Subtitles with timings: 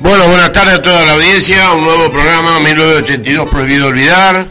[0.00, 1.72] Bueno, buenas tardes a toda la audiencia.
[1.72, 4.44] Un nuevo programa 1982 Prohibido Olvidar.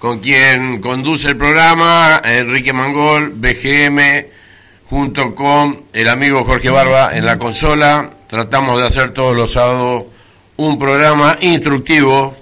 [0.00, 4.26] Con quien conduce el programa Enrique Mangol, BGM,
[4.90, 8.10] junto con el amigo Jorge Barba en la consola.
[8.26, 10.06] Tratamos de hacer todos los sábados
[10.56, 12.36] un programa instructivo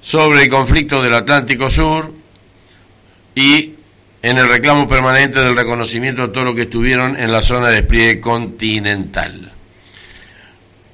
[0.00, 2.12] sobre el conflicto del Atlántico Sur
[3.36, 3.74] y
[4.22, 7.76] en el reclamo permanente del reconocimiento de todo lo que estuvieron en la zona de
[7.76, 9.52] despliegue continental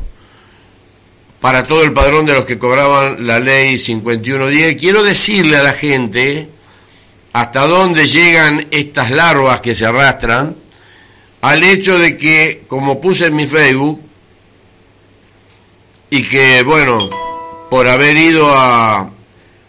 [1.40, 5.72] para todo el padrón de los que cobraban la ley 5110, quiero decirle a la
[5.72, 6.59] gente
[7.32, 10.56] hasta dónde llegan estas larvas que se arrastran,
[11.40, 14.00] al hecho de que, como puse en mi Facebook,
[16.10, 17.08] y que, bueno,
[17.70, 19.10] por haber ido a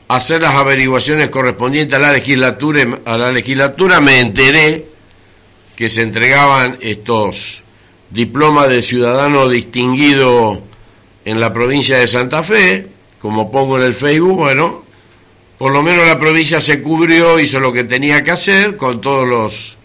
[0.08, 4.86] hacer las averiguaciones correspondientes a la legislatura, a la legislatura me enteré
[5.76, 7.64] que se entregaban estos
[8.10, 10.62] diplomas de ciudadano distinguido
[11.24, 12.88] en la provincia de Santa Fe,
[13.22, 14.84] como pongo en el Facebook, bueno,
[15.62, 19.28] por lo menos la provincia se cubrió, hizo lo que tenía que hacer, con todos
[19.28, 19.78] los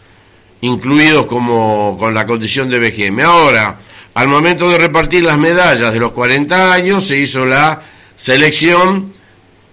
[0.63, 3.21] incluidos como con la condición de BGM.
[3.21, 3.77] Ahora,
[4.15, 7.83] al momento de repartir las medallas de los 40 años, se hizo la
[8.17, 9.13] selección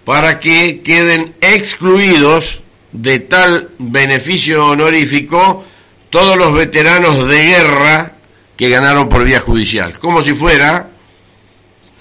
[0.04, 2.60] para que queden excluidos
[2.92, 5.64] de tal beneficio honorífico
[6.10, 8.12] todos los veteranos de guerra
[8.58, 10.90] que ganaron por vía judicial, como si fuera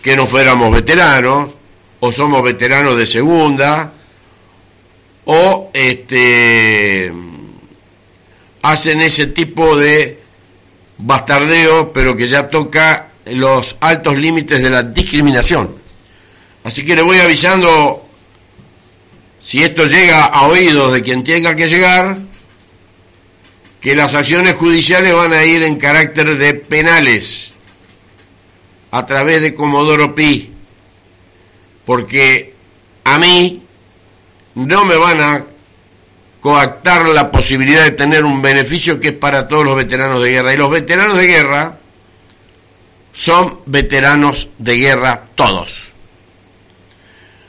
[0.01, 1.51] que no fuéramos veteranos,
[2.05, 3.93] o somos veteranos de segunda,
[5.23, 7.13] o este,
[8.61, 10.19] hacen ese tipo de
[10.97, 15.73] bastardeo, pero que ya toca los altos límites de la discriminación.
[16.65, 18.05] Así que le voy avisando,
[19.39, 22.17] si esto llega a oídos de quien tenga que llegar,
[23.79, 27.53] que las acciones judiciales van a ir en carácter de penales
[28.91, 30.52] a través de Comodoro Pi,
[31.85, 32.53] porque
[33.03, 33.61] a mí
[34.55, 35.45] no me van a
[36.41, 40.53] coactar la posibilidad de tener un beneficio que es para todos los veteranos de guerra.
[40.53, 41.77] Y los veteranos de guerra
[43.13, 45.85] son veteranos de guerra todos.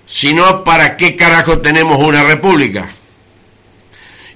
[0.06, 2.88] Si no, ¿para qué carajo tenemos una república?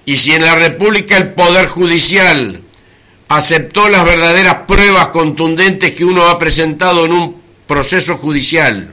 [0.04, 2.60] Y si en la república el poder judicial
[3.28, 8.92] aceptó las verdaderas pruebas contundentes que uno ha presentado en un proceso judicial,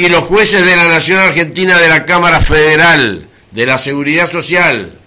[0.00, 4.98] y los jueces de la Nación Argentina de la Cámara Federal de la Seguridad Social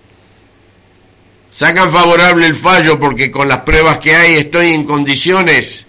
[1.50, 5.88] sacan favorable el fallo porque con las pruebas que hay estoy en condiciones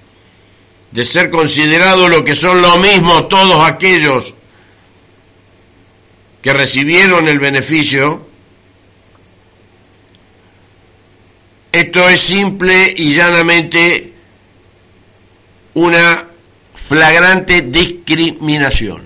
[0.91, 4.33] de ser considerado lo que son lo mismo todos aquellos
[6.41, 8.27] que recibieron el beneficio,
[11.73, 14.15] esto es simple y llanamente
[15.75, 16.25] una
[16.87, 19.03] flagrante discriminación.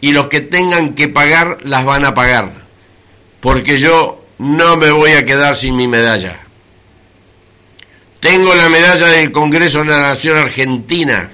[0.00, 2.68] Y los que tengan que pagar las van a pagar
[3.40, 6.38] porque yo no me voy a quedar sin mi medalla.
[8.20, 11.30] Tengo la medalla del Congreso de la Nación Argentina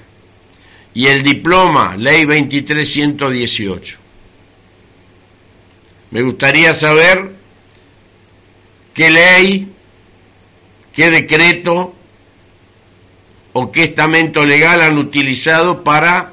[0.92, 3.98] y el diploma, ley 23118.
[6.10, 7.32] Me gustaría saber
[8.92, 9.68] qué ley,
[10.92, 11.94] qué decreto
[13.54, 16.32] o qué estamento legal han utilizado para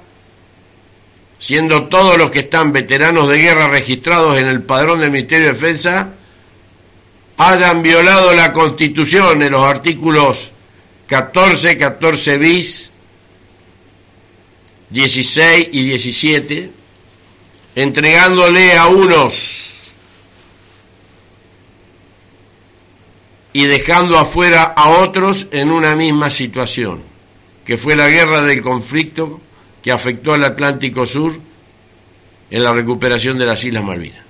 [1.37, 5.53] siendo todos los que están veteranos de guerra registrados en el padrón del Ministerio de
[5.53, 6.09] Defensa,
[7.37, 10.51] hayan violado la Constitución en los artículos
[11.07, 12.91] 14, 14 bis,
[14.91, 16.69] 16 y 17,
[17.75, 19.61] entregándole a unos
[23.53, 27.01] y dejando afuera a otros en una misma situación,
[27.71, 29.39] que fue la guerra del conflicto
[29.81, 31.39] que afectó al Atlántico Sur
[32.49, 34.25] en la recuperación de las Islas Malvinas.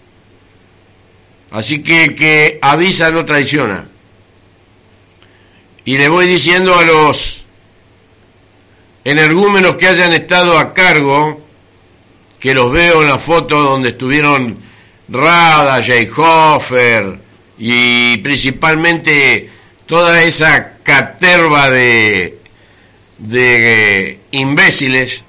[1.50, 3.88] Así que que avisa no traiciona.
[5.86, 7.44] Y le voy diciendo a los
[9.06, 11.42] energúmenos que hayan estado a cargo,
[12.40, 14.56] que los veo en la foto donde estuvieron
[15.10, 15.82] Rada,
[16.16, 17.18] Hoffer
[17.58, 19.50] y principalmente
[19.88, 22.41] toda esa caterva de,
[23.22, 25.22] de imbéciles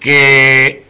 [0.00, 0.82] que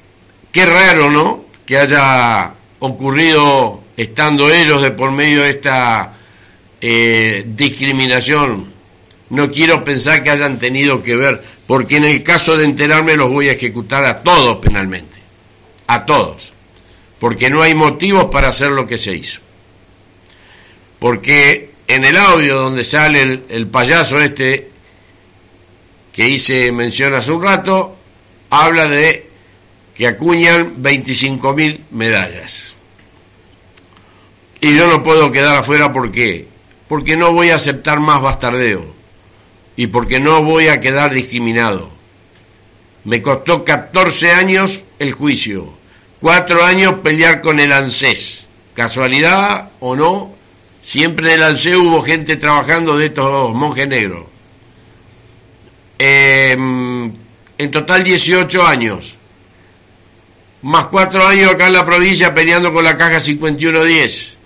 [0.50, 1.44] qué raro, ¿no?
[1.66, 6.14] Que haya ocurrido estando ellos de por medio de esta
[6.80, 8.72] eh, discriminación.
[9.30, 13.28] No quiero pensar que hayan tenido que ver, porque en el caso de enterarme los
[13.28, 15.18] voy a ejecutar a todos penalmente,
[15.86, 16.52] a todos,
[17.18, 19.40] porque no hay motivos para hacer lo que se hizo.
[20.98, 24.70] Porque en el audio donde sale el, payaso este
[26.12, 27.96] que hice mención hace un rato,
[28.50, 29.28] habla de
[29.94, 32.74] que acuñan 25.000 medallas.
[34.60, 36.46] Y yo no puedo quedar afuera porque
[36.88, 38.84] porque no voy a aceptar más bastardeo
[39.76, 41.90] y porque no voy a quedar discriminado.
[43.04, 45.72] Me costó 14 años el juicio,
[46.20, 48.46] 4 años pelear con el ANSES.
[48.74, 50.37] Casualidad o no,
[50.80, 54.24] siempre en el ANSES hubo gente trabajando de estos monjes negros.
[55.98, 59.16] Eh, en total 18 años,
[60.62, 64.36] más 4 años acá en la provincia peleando con la caja 5110.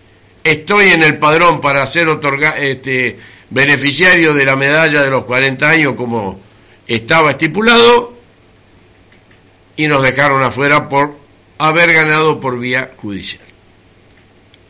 [0.45, 2.09] Estoy en el padrón para ser
[2.59, 3.19] este,
[3.51, 6.41] beneficiario de la medalla de los 40 años como
[6.87, 8.13] estaba estipulado
[9.77, 11.17] y nos dejaron afuera por
[11.59, 13.45] haber ganado por vía judicial.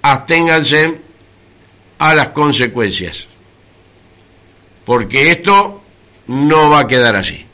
[0.02, 1.00] Absténganse
[2.02, 3.28] a las consecuencias,
[4.84, 5.80] porque esto
[6.26, 7.46] no va a quedar así.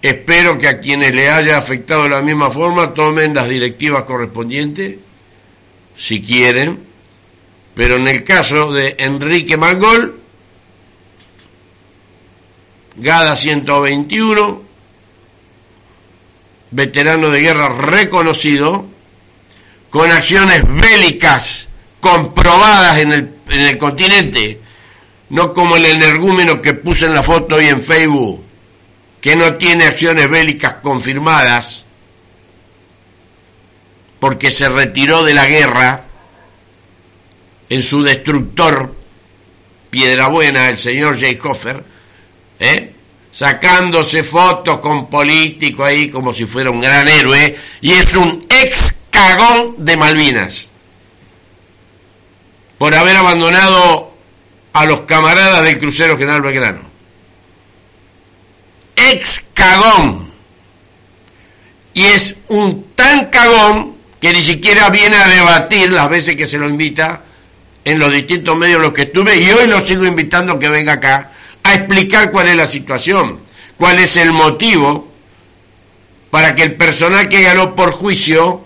[0.00, 4.98] Espero que a quienes le haya afectado de la misma forma tomen las directivas correspondientes,
[5.96, 6.78] si quieren,
[7.74, 10.20] pero en el caso de Enrique Mangol,
[12.94, 14.62] Gada 121,
[16.70, 18.86] veterano de guerra reconocido,
[19.90, 21.66] con acciones bélicas
[22.00, 24.60] comprobadas en el, en el continente,
[25.30, 28.44] no como el energúmeno que puse en la foto hoy en Facebook
[29.20, 31.84] que no tiene acciones bélicas confirmadas
[34.18, 36.04] porque se retiró de la guerra
[37.68, 38.94] en su destructor
[39.90, 41.82] Piedrabuena, el señor Jay Hoffer,
[42.60, 42.92] ¿eh?
[43.32, 48.96] sacándose fotos con político ahí como si fuera un gran héroe, y es un ex
[49.10, 50.69] cagón de Malvinas,
[52.80, 54.10] por haber abandonado
[54.72, 56.80] a los camaradas del crucero General Belgrano.
[58.96, 60.32] Ex cagón.
[61.92, 66.56] Y es un tan cagón que ni siquiera viene a debatir las veces que se
[66.56, 67.20] lo invita
[67.84, 71.32] en los distintos medios los que estuve y hoy lo sigo invitando que venga acá
[71.62, 73.40] a explicar cuál es la situación,
[73.76, 75.06] cuál es el motivo
[76.30, 78.64] para que el personal que ganó por juicio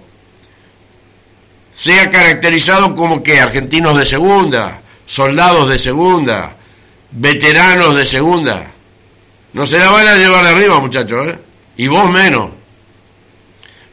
[1.85, 6.57] sea caracterizado como que argentinos de segunda, soldados de segunda,
[7.11, 8.71] veteranos de segunda.
[9.53, 11.38] No se la van a llevar arriba, muchachos, ¿eh?
[11.76, 12.53] Y vos menos.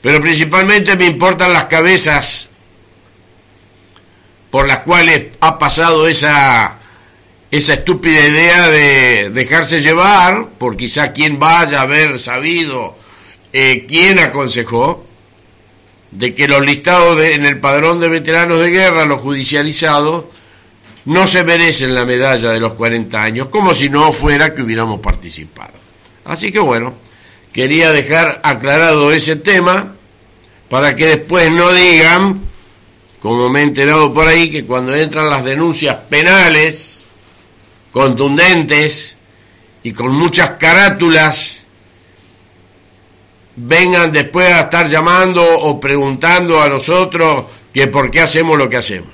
[0.01, 2.47] Pero principalmente me importan las cabezas
[4.51, 6.77] por las cuales ha pasado esa,
[7.51, 12.95] esa estúpida idea de dejarse llevar por quizá quien vaya a haber sabido
[13.51, 15.10] eh, quién aconsejó
[16.11, 20.25] de que los listados en el padrón de veteranos de guerra, los judicializados,
[21.05, 24.99] no se merecen la medalla de los 40 años, como si no fuera que hubiéramos
[24.99, 25.73] participado.
[26.25, 26.93] Así que bueno,
[27.53, 29.95] quería dejar aclarado ese tema
[30.69, 32.51] para que después no digan
[33.21, 37.03] como me he enterado por ahí, que cuando entran las denuncias penales,
[37.91, 39.15] contundentes
[39.83, 41.50] y con muchas carátulas,
[43.55, 48.77] vengan después a estar llamando o preguntando a nosotros que por qué hacemos lo que
[48.77, 49.09] hacemos.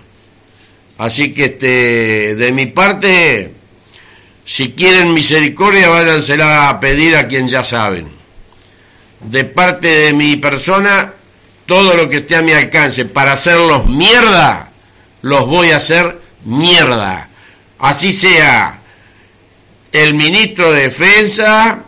[0.98, 3.54] Así que este, de mi parte,
[4.46, 8.08] si quieren misericordia, váyansela a pedir a quien ya saben.
[9.22, 11.14] De parte de mi persona,
[11.66, 14.72] todo lo que esté a mi alcance para hacerlos mierda,
[15.22, 17.30] los voy a hacer mierda.
[17.80, 18.80] Así sea
[19.92, 21.80] el ministro de Defensa,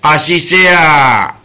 [0.00, 1.37] así sea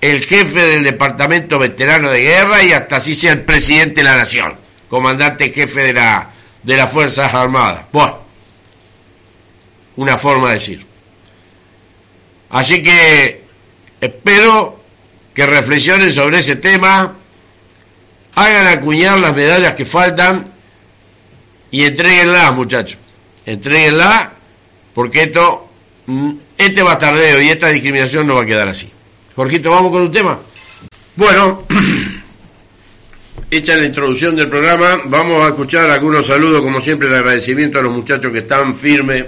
[0.00, 4.16] el jefe del Departamento Veterano de Guerra y hasta así sea el presidente de la
[4.16, 4.54] Nación,
[4.88, 6.30] comandante jefe de, la,
[6.62, 7.84] de las Fuerzas Armadas.
[7.92, 8.18] Bueno,
[9.96, 10.86] una forma de decir.
[12.50, 13.42] Así que
[14.00, 14.80] espero
[15.34, 17.14] que reflexionen sobre ese tema,
[18.34, 20.46] hagan acuñar las medallas que faltan
[21.70, 22.98] y entreguenlas, muchachos.
[23.46, 24.28] Entreguenlas,
[24.94, 25.68] porque esto,
[26.06, 28.90] mm, este bastardeo y esta discriminación no va a quedar así.
[29.40, 30.38] Jorgito, vamos con un tema.
[31.16, 31.62] Bueno,
[33.50, 37.82] hecha la introducción del programa, vamos a escuchar algunos saludos, como siempre, el agradecimiento a
[37.82, 39.24] los muchachos que están firmes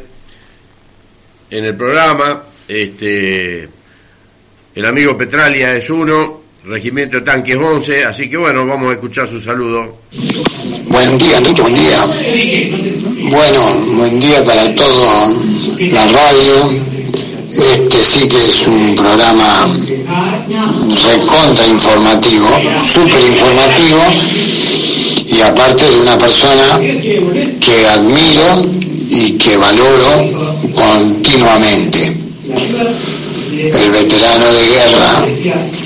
[1.49, 2.43] en el programa.
[2.69, 3.71] Este
[4.75, 9.27] el amigo Petralia es uno, Regimiento de Tanques 11, así que bueno, vamos a escuchar
[9.27, 9.97] su saludo.
[10.89, 13.31] Buen día, Enrique, buen día.
[13.31, 13.65] Bueno,
[13.97, 15.07] buen día para todo
[15.79, 17.22] la radio.
[17.55, 19.69] Este sí que es un programa
[21.05, 22.49] recontra informativo,
[22.83, 24.01] súper informativo,
[25.27, 28.65] y aparte de una persona que admiro
[29.11, 32.17] y que valoro continuamente
[33.53, 35.27] el veterano de guerra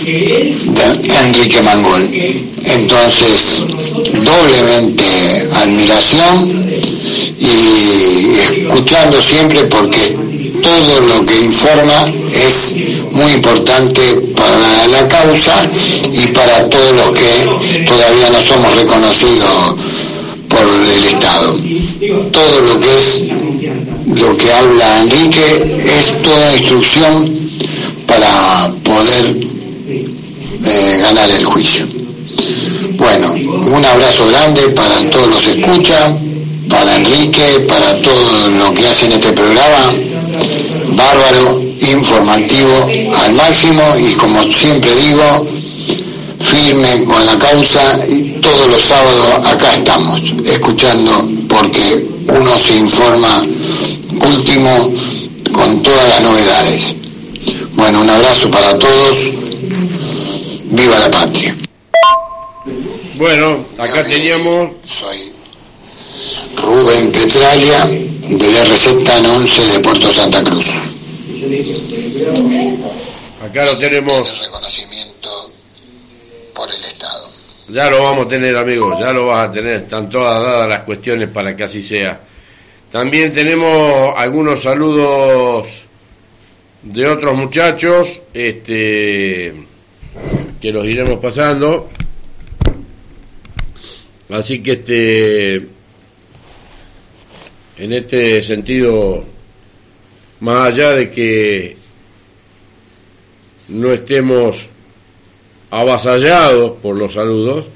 [0.04, 2.08] de Enrique Mangol.
[2.64, 3.66] Entonces,
[4.24, 6.70] doblemente admiración
[7.38, 10.16] y escuchando siempre porque
[10.62, 12.06] todo lo que informa
[12.46, 12.76] es
[13.10, 14.00] muy importante
[14.36, 15.68] para la causa
[16.12, 19.74] y para todos los que todavía no somos reconocidos
[20.48, 21.58] por el Estado.
[22.30, 23.24] Todo lo que es
[24.06, 27.46] lo que habla Enrique es toda instrucción
[28.06, 29.36] para poder
[30.64, 31.86] eh, ganar el juicio.
[32.96, 36.14] Bueno, un abrazo grande para todos los escuchas,
[36.68, 39.92] para Enrique, para todo lo que hacen este programa,
[40.96, 45.46] bárbaro, informativo al máximo y como siempre digo,
[46.40, 53.46] firme con la causa y todos los sábados acá estamos, escuchando porque uno se informa
[54.20, 54.92] último
[55.52, 57.05] con todas las novedades.
[57.72, 59.18] Bueno, un abrazo para todos.
[60.64, 61.56] Viva la patria.
[63.16, 64.72] Bueno, acá teníamos...
[64.84, 65.32] Soy
[66.56, 70.66] Rubén Petralia del RZ 11 de Puerto Santa Cruz.
[73.42, 74.40] Acá lo tenemos.
[74.42, 75.50] reconocimiento
[76.54, 77.28] por el Estado.
[77.68, 79.76] Ya lo vamos a tener, amigos, ya lo vas a tener.
[79.76, 82.20] Están todas dadas las cuestiones para que así sea.
[82.90, 85.85] También tenemos algunos saludos
[86.92, 89.52] de otros muchachos, este,
[90.60, 91.88] que los iremos pasando.
[94.30, 95.54] Así que este,
[97.78, 99.24] en este sentido,
[100.40, 101.76] más allá de que
[103.68, 104.68] no estemos
[105.70, 107.66] avasallados por los saludos,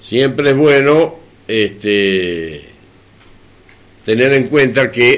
[0.00, 1.16] siempre es bueno
[1.48, 2.62] este,
[4.04, 5.15] tener en cuenta que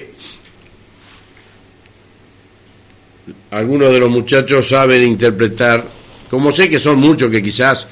[3.50, 5.84] algunos de los muchachos saben interpretar,
[6.30, 7.86] como sé que son muchos que quizás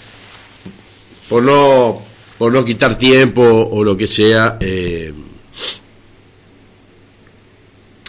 [1.29, 2.03] por no
[2.39, 5.13] por no quitar tiempo o lo que sea eh,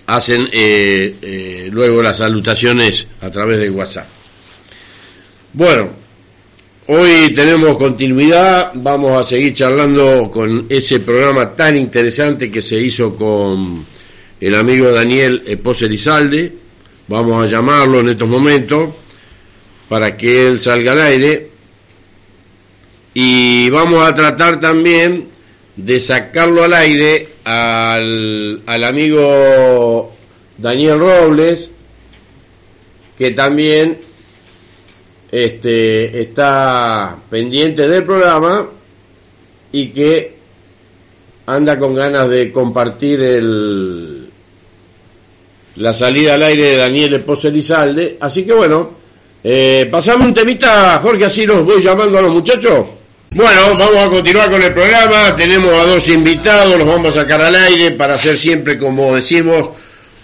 [0.07, 4.07] hacen eh, eh, luego las salutaciones a través de WhatsApp.
[5.53, 5.89] Bueno,
[6.87, 13.15] hoy tenemos continuidad, vamos a seguir charlando con ese programa tan interesante que se hizo
[13.15, 13.85] con
[14.39, 16.66] el amigo Daniel Poselizalde,
[17.07, 18.89] vamos a llamarlo en estos momentos
[19.89, 21.49] para que él salga al aire.
[23.13, 25.27] Y vamos a tratar también
[25.75, 30.13] de sacarlo al aire al, amigo
[30.57, 31.69] Daniel Robles,
[33.17, 33.97] que también
[35.31, 38.69] este, está pendiente del programa
[39.71, 40.37] y que
[41.45, 44.16] anda con ganas de compartir el,
[45.77, 48.17] la salida al aire de Daniel Esposo Elizalde.
[48.19, 48.91] Así que bueno,
[49.43, 52.85] eh, pasame un temita, Jorge, así los voy llamando a los muchachos.
[53.31, 55.35] Bueno, vamos a continuar con el programa.
[55.35, 59.69] Tenemos a dos invitados, los vamos a sacar al aire para hacer siempre, como decimos,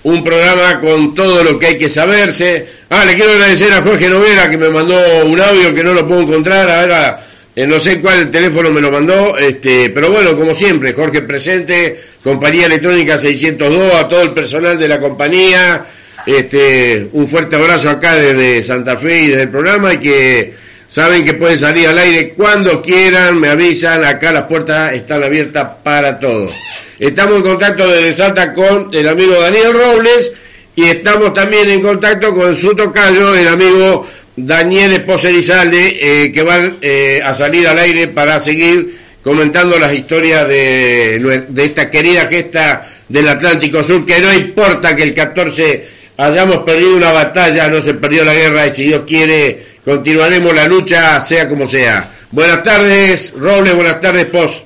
[0.04, 2.68] un programa con todo lo que hay que saberse.
[2.90, 6.08] Ah, le quiero agradecer a Jorge Novera que me mandó un audio que no lo
[6.08, 6.70] puedo encontrar.
[6.70, 7.16] A ver,
[7.56, 12.00] eh, no sé cuál teléfono me lo mandó, este, pero bueno, como siempre, Jorge presente,
[12.24, 15.86] Compañía Electrónica 602, a todo el personal de la compañía.
[16.26, 20.54] Este, un fuerte abrazo acá desde Santa Fe y desde el programa y que
[20.94, 25.68] Saben que pueden salir al aire cuando quieran, me avisan, acá las puertas están abiertas
[25.84, 26.52] para todos.
[27.00, 30.32] Estamos en contacto desde Salta con el amigo Daniel Robles
[30.76, 36.78] y estamos también en contacto con su tocayo, el amigo Daniel Esposerizalde, eh, que van
[36.82, 42.88] eh, a salir al aire para seguir comentando las historias de, de esta querida gesta
[43.08, 47.94] del Atlántico Sur, que no importa que el 14 hayamos perdido una batalla, no se
[47.94, 52.12] perdió la guerra y si Dios quiere continuaremos la lucha, sea como sea.
[52.32, 54.64] Buenas tardes, Robles, buenas tardes, Pos.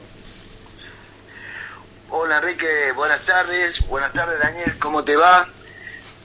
[2.10, 3.86] Hola, Enrique, buenas tardes.
[3.88, 5.47] Buenas tardes, Daniel, ¿cómo te va?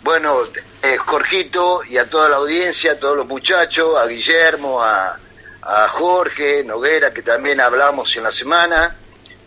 [0.03, 0.38] Bueno,
[0.83, 5.17] eh, Jorgito y a toda la audiencia, a todos los muchachos, a Guillermo, a,
[5.62, 8.97] a Jorge, Noguera, que también hablamos en la semana.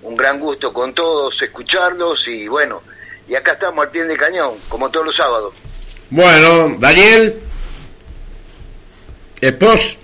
[0.02, 2.84] Un gran gusto con todos escucharlos y bueno,
[3.28, 5.54] y acá estamos al pie del cañón, como todos los sábados.
[6.10, 7.42] Bueno, Daniel.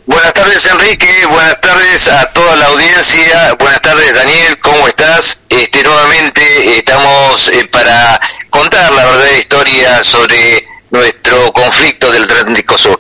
[0.05, 5.39] Buenas tardes Enrique, buenas tardes a toda la audiencia, buenas tardes Daniel, ¿cómo estás?
[5.49, 12.99] Este, nuevamente estamos eh, para contar la verdadera historia sobre nuestro conflicto del Atlántico Sur.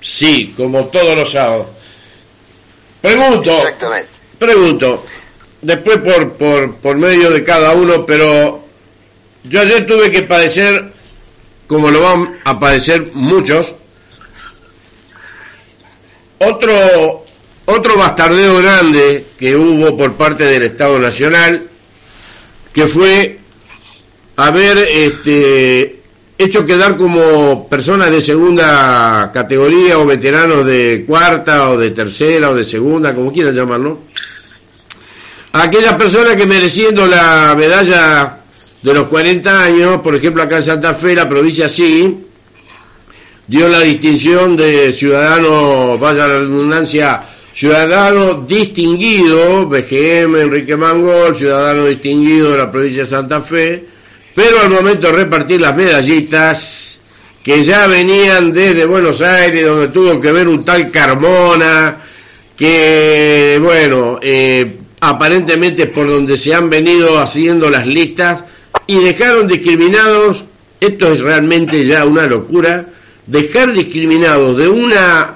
[0.00, 1.66] Sí, como todos los sábados.
[3.02, 4.08] Pregunto, Exactamente.
[4.38, 5.04] pregunto,
[5.60, 8.64] después por, por, por medio de cada uno, pero
[9.44, 10.92] yo ayer tuve que padecer,
[11.66, 13.74] como lo van a padecer muchos,
[16.38, 17.24] otro,
[17.64, 21.68] otro bastardeo grande que hubo por parte del Estado Nacional,
[22.72, 23.41] que fue
[24.36, 26.02] haber este,
[26.38, 32.54] hecho quedar como personas de segunda categoría o veteranos de cuarta o de tercera o
[32.54, 33.98] de segunda, como quieran llamarlo,
[35.52, 38.38] aquellas personas que mereciendo la medalla
[38.82, 42.26] de los 40 años, por ejemplo acá en Santa Fe, la provincia sí,
[43.46, 47.22] dio la distinción de ciudadano, vaya la redundancia,
[47.54, 53.91] ciudadano distinguido, BGM, Enrique Mangol, ciudadano distinguido de la provincia de Santa Fe,
[54.34, 57.00] pero al momento de repartir las medallitas,
[57.42, 61.98] que ya venían desde Buenos Aires, donde tuvo que ver un tal Carmona,
[62.56, 68.44] que, bueno, eh, aparentemente por donde se han venido haciendo las listas,
[68.86, 70.44] y dejaron discriminados,
[70.80, 72.86] esto es realmente ya una locura,
[73.26, 75.34] dejar discriminados de una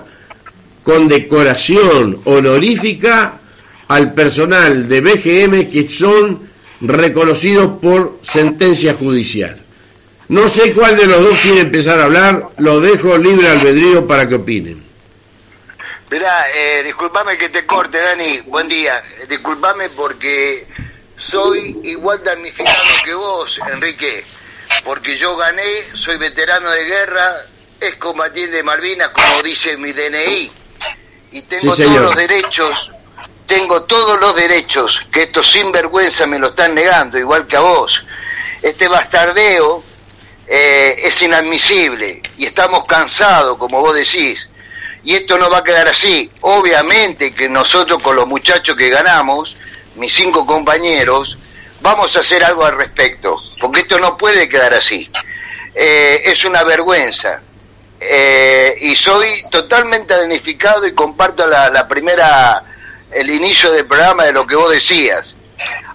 [0.82, 3.40] condecoración honorífica
[3.88, 6.45] al personal de BGM que son
[6.80, 9.60] reconocidos por sentencia judicial.
[10.28, 14.28] No sé cuál de los dos quiere empezar a hablar, lo dejo libre albedrío para
[14.28, 14.84] que opinen.
[16.10, 19.02] Mirá, eh, disculpame que te corte, Dani, buen día.
[19.28, 20.66] Disculpame porque
[21.16, 24.24] soy igual damnificado que vos, Enrique,
[24.84, 27.36] porque yo gané, soy veterano de guerra,
[27.80, 30.50] es combatiente de Malvinas, como dice mi DNI,
[31.32, 32.92] y tengo todos los derechos,
[33.46, 38.04] tengo todos los derechos, que estos sinvergüenza me lo están negando, igual que a vos.
[38.62, 39.82] Este bastardeo
[40.46, 44.48] eh, es inadmisible y estamos cansados, como vos decís.
[45.04, 46.30] Y esto no va a quedar así.
[46.40, 49.56] Obviamente que nosotros con los muchachos que ganamos,
[49.94, 51.38] mis cinco compañeros,
[51.80, 55.08] vamos a hacer algo al respecto, porque esto no puede quedar así.
[55.74, 57.40] Eh, es una vergüenza.
[58.00, 62.62] Eh, y soy totalmente danificado y comparto la, la primera
[63.10, 65.34] el inicio del programa de lo que vos decías.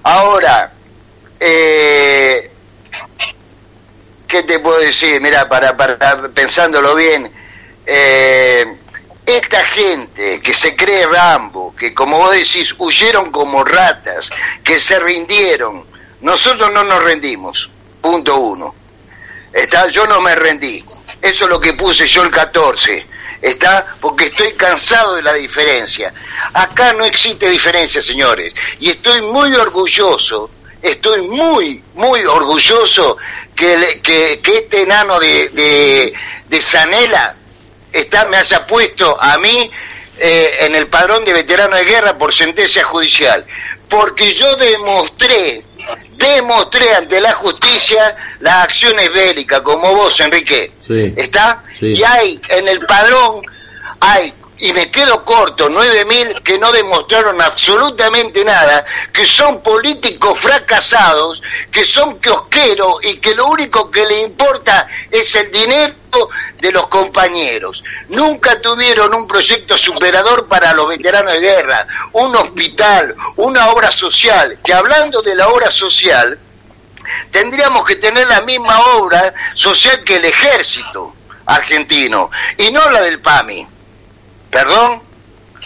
[0.04, 0.72] Ahora,
[1.40, 2.52] eh,
[4.28, 5.22] ¿qué te puedo decir?
[5.22, 7.32] Mira, para, para pensándolo bien,
[7.86, 8.78] eh,
[9.26, 14.30] esta gente que se cree Rambo, que como vos decís, huyeron como ratas,
[14.64, 15.86] que se rindieron,
[16.22, 17.70] nosotros no nos rendimos,
[18.02, 18.76] punto uno.
[19.54, 20.84] Está, yo no me rendí,
[21.22, 23.06] eso es lo que puse yo el 14
[23.42, 23.86] ¿Está?
[24.00, 26.14] Porque estoy cansado de la diferencia.
[26.54, 28.54] Acá no existe diferencia, señores.
[28.80, 30.52] Y estoy muy orgulloso,
[30.82, 33.18] estoy muy, muy orgulloso
[33.56, 34.02] que,
[34.44, 36.14] este enano de, de,
[36.48, 37.36] de Sanela
[38.30, 39.70] me haya puesto a mí
[40.18, 43.46] eh, en el padrón de veterano de guerra por sentencia judicial.
[43.90, 45.64] Porque yo demostré,
[46.18, 50.72] demostré ante la justicia las acciones bélicas, como vos, Enrique.
[51.16, 51.64] ¿Está?
[51.80, 53.42] Y hay en el padrón,
[54.00, 60.40] hay, y me quedo corto, nueve mil que no demostraron absolutamente nada, que son políticos
[60.40, 65.96] fracasados, que son kiosqueros y que lo único que le importa es el dinero
[66.60, 67.84] de los compañeros.
[68.10, 74.60] Nunca tuvieron un proyecto superador para los veteranos de guerra, un hospital, una obra social,
[74.64, 76.38] que hablando de la obra social,
[77.32, 81.16] tendríamos que tener la misma obra social que el ejército
[81.48, 83.68] argentino y no la del PAMI.
[84.52, 85.02] ¿Perdón?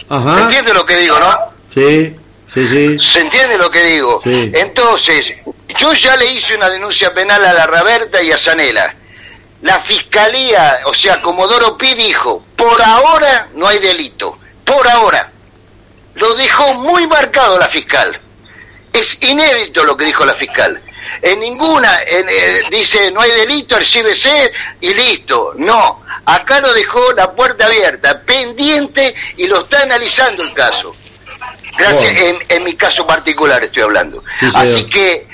[0.08, 1.36] ¿Se entiende lo que digo, no?
[1.74, 2.16] Sí,
[2.52, 2.98] sí, sí.
[2.98, 4.20] ¿Se entiende lo que digo?
[4.24, 5.34] Entonces,
[5.78, 8.94] yo ya le hice una denuncia penal a la Raberta y a Zanela.
[9.62, 15.30] La fiscalía, o sea, Comodoro Pi dijo, por ahora no hay delito, por ahora.
[16.14, 18.18] Lo dejó muy marcado la fiscal.
[18.92, 20.80] Es inédito lo que dijo la fiscal.
[21.22, 25.52] En ninguna, eh, dice, no hay delito, archívese y listo.
[25.56, 30.94] No, acá lo dejó la puerta abierta, pendiente y lo está analizando el caso.
[31.78, 34.24] Gracias, en, mi caso particular estoy hablando.
[34.54, 35.26] Así que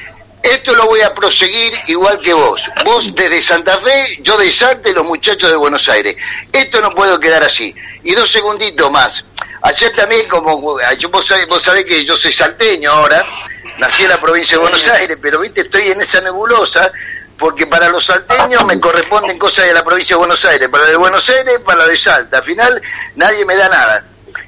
[0.42, 2.61] esto lo voy a proseguir igual que vos.
[2.85, 6.16] Vos desde Santa Fe, yo de Salta y los muchachos de Buenos Aires.
[6.52, 7.74] Esto no puedo quedar así.
[8.02, 9.24] Y dos segunditos más.
[9.62, 10.82] Ayer también, como vos
[11.28, 13.24] sabés, vos sabés que yo soy salteño ahora,
[13.78, 16.92] nací en la provincia de Buenos Aires, pero viste, estoy en esa nebulosa,
[17.38, 20.90] porque para los salteños me corresponden cosas de la provincia de Buenos Aires, para la
[20.90, 22.38] de Buenos Aires, para la de Salta.
[22.38, 22.82] Al final
[23.16, 24.04] nadie me da nada,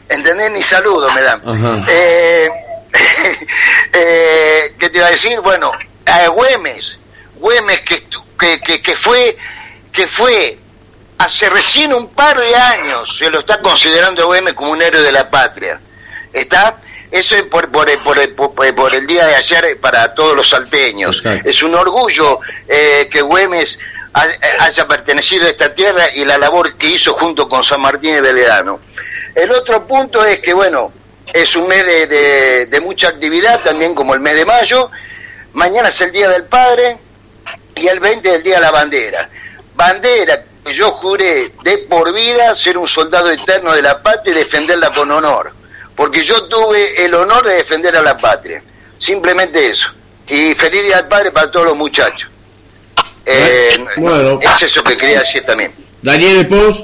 [0.08, 0.50] ¿entendés?
[0.52, 1.42] Ni saludo me dan.
[1.88, 2.48] Eh,
[3.92, 5.40] eh, ¿Qué te iba a decir?
[5.40, 5.72] Bueno,
[6.06, 6.98] a Güemes,
[7.36, 8.06] Güemes que,
[8.38, 9.36] que, que, fue,
[9.92, 10.58] que fue
[11.18, 15.12] hace recién un par de años, se lo está considerando Güemes como un héroe de
[15.12, 15.80] la patria.
[16.32, 16.76] ¿Está?
[17.14, 21.24] Eso es por, por, por, el día de ayer para todos los salteños.
[21.44, 23.78] Es un orgullo eh, que Güemes
[24.58, 28.20] haya pertenecido a esta tierra y la labor que hizo junto con San Martín y
[28.20, 28.80] Beledano.
[29.32, 30.92] El otro punto es que, bueno,
[31.32, 34.90] es un mes de, de, mucha actividad, también como el mes de mayo.
[35.52, 36.98] Mañana es el Día del Padre
[37.76, 39.28] y el 20 es el Día de la Bandera.
[39.76, 44.38] Bandera que yo juré de por vida ser un soldado eterno de la patria y
[44.38, 45.52] defenderla con honor
[45.96, 48.62] porque yo tuve el honor de defender a la patria.
[48.98, 49.88] Simplemente eso.
[50.28, 52.30] Y feliz día al padre para todos los muchachos.
[53.26, 55.72] Eh, bueno, es eso que quería decir también.
[56.02, 56.80] Daniel Post.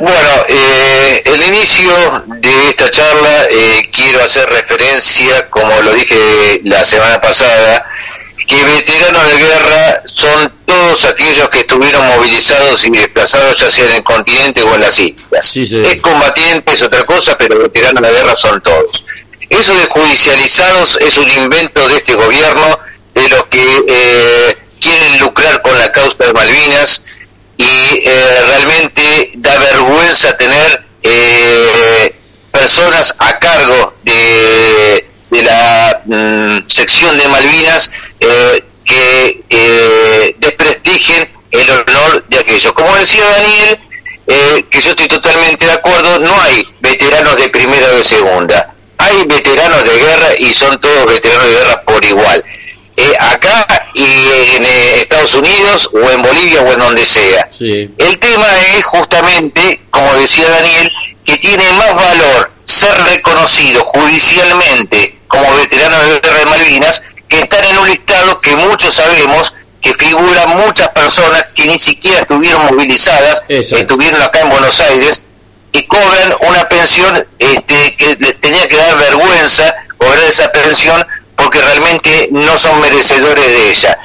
[0.00, 6.84] Bueno, eh, el inicio de esta charla eh, quiero hacer referencia, como lo dije la
[6.84, 7.84] semana pasada,
[8.48, 13.96] que veteranos de guerra son todos aquellos que estuvieron movilizados y desplazados ya sea en
[13.96, 15.54] el continente o en las islas.
[15.54, 19.04] Es combatiente, es otra cosa, pero veteranos de guerra son todos.
[19.50, 22.78] Eso de judicializados es un invento de este gobierno,
[23.12, 27.02] de los que eh, quieren lucrar con la causa de Malvinas
[27.58, 32.14] y eh, realmente da vergüenza tener eh,
[32.50, 41.70] personas a cargo de, de la mm, sección de Malvinas eh, que eh, desprestigien el
[41.70, 42.72] honor de aquellos.
[42.72, 43.78] Como decía Daniel,
[44.26, 48.74] eh, que yo estoy totalmente de acuerdo, no hay veteranos de primera o de segunda.
[48.98, 52.44] Hay veteranos de guerra y son todos veteranos de guerra por igual.
[53.20, 54.64] acá y en
[55.00, 57.48] Estados Unidos o en Bolivia o en donde sea.
[57.60, 60.92] El tema es justamente, como decía Daniel,
[61.24, 67.64] que tiene más valor ser reconocidos judicialmente como veteranos de guerra de Malvinas, que están
[67.64, 73.42] en un listado que muchos sabemos que figuran muchas personas que ni siquiera estuvieron movilizadas,
[73.48, 75.20] estuvieron acá en Buenos Aires
[75.72, 81.60] y cobran una pensión este, que les tenía que dar vergüenza cobrar esa pensión porque
[81.60, 83.98] realmente no son merecedores de ella.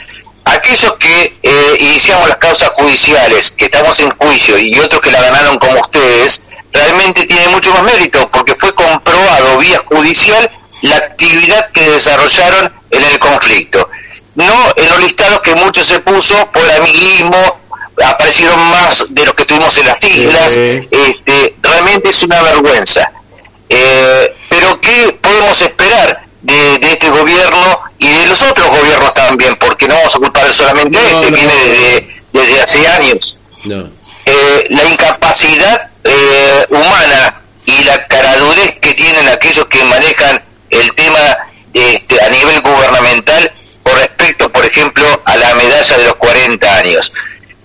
[0.45, 5.21] Aquellos que eh, iniciamos las causas judiciales, que estamos en juicio y otros que la
[5.21, 10.51] ganaron como ustedes, realmente tiene mucho más mérito porque fue comprobado vía judicial
[10.83, 13.89] la actividad que desarrollaron en el conflicto.
[14.35, 17.59] No en los listados que muchos se puso por amiguismo,
[18.03, 23.11] aparecieron más de los que tuvimos en las islas, este, realmente es una vergüenza.
[23.69, 29.55] Eh, pero ¿qué podemos esperar de, este gobierno y de los otros gobiernos también?
[29.55, 33.37] Porque no vamos a culpar solamente a este, viene desde, hace años.
[34.25, 40.43] Eh, la incapacidad eh, humana y la caradurez que tienen aquellos que manejan
[40.81, 41.37] el tema
[41.73, 43.51] este, a nivel gubernamental
[43.83, 47.11] con respecto, por ejemplo, a la medalla de los 40 años.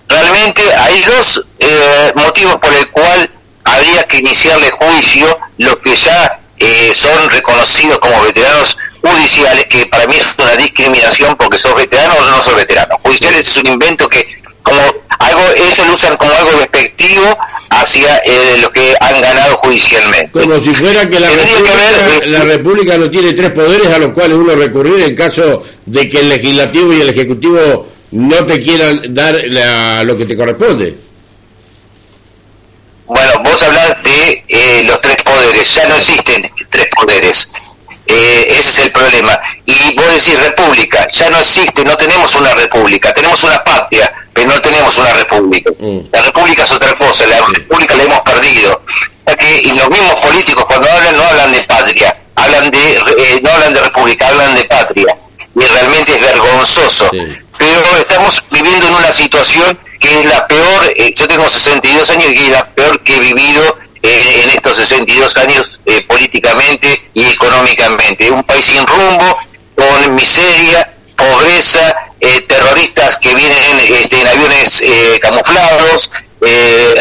[0.07, 3.29] Realmente hay dos eh, motivos por el cual
[3.63, 10.07] habría que iniciarle juicio los que ya eh, son reconocidos como veteranos judiciales, que para
[10.07, 12.97] mí es una discriminación porque sos veterano o no sos veterano.
[13.03, 14.27] Judiciales es un invento que
[14.63, 14.81] como
[15.19, 17.37] algo ellos lo usan como algo despectivo
[17.69, 20.31] hacia eh, los que han ganado judicialmente.
[20.31, 25.03] Como si fuera que la, república, no tiene tres poderes a los cuales uno recurrir
[25.03, 29.35] en caso de que el legislativo y el ejecutivo no te quieran dar
[30.05, 30.97] lo que te corresponde.
[33.05, 37.49] Bueno, vos hablas de eh, los tres poderes, ya no existen tres poderes.
[38.11, 39.39] Eh, ese es el problema.
[39.67, 44.49] Y vos decís república, ya no existe, no tenemos una república, tenemos una patria, pero
[44.49, 45.69] no tenemos una república.
[45.77, 45.99] Mm.
[46.11, 48.81] La república es otra cosa, la república la hemos perdido.
[49.37, 53.51] que, y los mismos políticos cuando hablan no hablan de patria, hablan de, eh, no
[53.51, 55.15] hablan de república, hablan de patria.
[55.55, 57.11] Y realmente es vergonzoso.
[57.11, 62.31] Pero estamos viviendo en una situación que es la peor, eh, yo tengo 62 años
[62.31, 67.25] y es la peor que he vivido eh, en estos 62 años eh, políticamente y
[67.25, 68.31] económicamente.
[68.31, 69.37] Un país sin rumbo,
[69.75, 71.95] con miseria, pobreza,
[72.47, 74.83] terroristas que vienen este, en aviones
[75.21, 76.11] camuflados,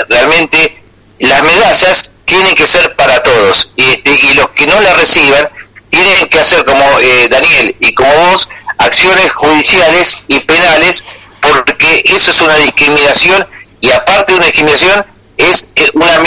[0.08, 0.76] realmente
[1.18, 5.48] las medallas tienen que ser para todos este, y los que no las reciban
[5.90, 6.84] tienen que hacer como
[7.30, 11.04] Daniel y como vos acciones judiciales y penales
[11.40, 13.46] porque eso es una discriminación
[13.80, 15.04] y aparte de una discriminación
[15.38, 16.20] es eh, una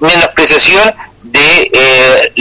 [0.00, 2.32] menospreciación de eh,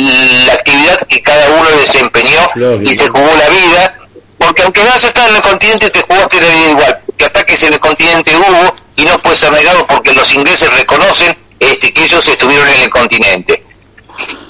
[0.47, 3.97] la actividad que cada uno desempeñó y se jugó la vida,
[4.38, 7.63] porque aunque vas a estar en el continente te jugaste la vida igual, que ataques
[7.63, 12.04] en el continente hubo y no puede ser negado porque los ingleses reconocen este, que
[12.04, 13.63] ellos estuvieron en el continente.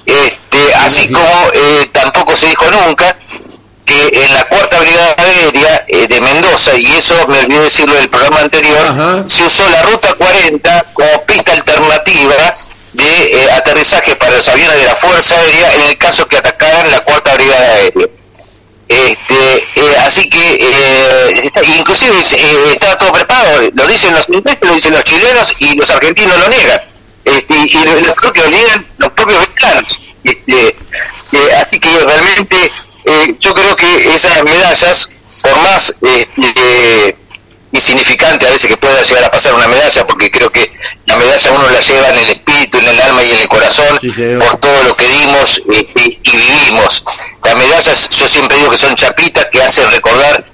[0.06, 3.15] Este, así como eh, tampoco se dijo nunca
[3.91, 8.10] que en la cuarta brigada aérea eh, de Mendoza, y eso me olvidé decirlo del
[8.10, 12.58] programa anterior, se usó la ruta 40 como pista alternativa
[12.93, 16.89] de eh, aterrizaje para los aviones de la Fuerza Aérea en el caso que atacaran
[16.91, 18.08] la cuarta brigada aérea.
[18.88, 21.41] Este, eh, así que
[21.77, 22.13] inclusive
[22.73, 26.47] estaba todo preparado, lo dicen los ingleses, lo dicen los chilenos y los argentinos lo
[26.49, 26.82] niegan.
[27.23, 29.99] Este, y los propios niegan los propios veteranos.
[30.23, 30.75] Este,
[31.62, 32.71] así que realmente
[33.05, 35.09] eh, yo creo que esas medallas,
[35.41, 37.15] por más este,
[37.71, 40.71] insignificante a veces que pueda llegar a pasar una medalla, porque creo que
[41.05, 43.99] la medalla uno la lleva en el espíritu, en el alma y en el corazón,
[44.39, 47.03] por todo lo que dimos y, vivimos.
[47.43, 50.45] Las medallas, yo siempre digo que son chapitas que hacen recordar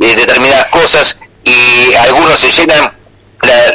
[0.00, 2.96] eh, determinadas cosas y algunos se llenan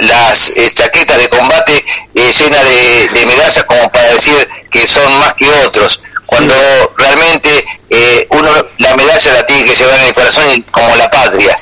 [0.02, 5.50] las eh, chaquetas de combate llenas de medallas como para decir que son más que
[5.66, 6.02] otros.
[6.26, 6.54] Cuando
[7.00, 11.58] realmente eh, uno la medalla la tiene que llevar en el corazón como la patria.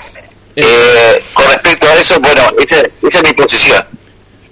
[0.55, 3.83] Eh, con respecto a eso, bueno, esa, esa es mi posición.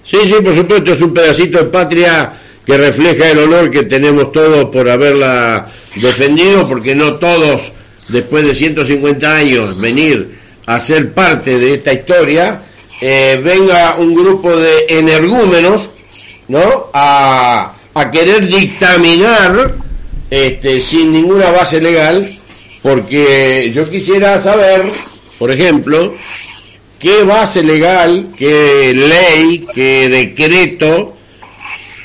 [0.03, 2.31] Sí, sí, por supuesto, es un pedacito de patria
[2.63, 7.71] que refleja el honor que tenemos todos por haberla defendido, porque no todos,
[8.09, 12.61] después de 150 años, venir a ser parte de esta historia,
[13.01, 15.89] eh, venga un grupo de energúmenos,
[16.47, 16.89] ¿no?
[16.93, 19.73] A, a querer dictaminar
[20.35, 22.29] este, sin ninguna base legal,
[22.81, 24.83] porque yo quisiera saber,
[25.39, 26.13] por ejemplo,
[26.99, 31.15] qué base legal, qué ley, qué decreto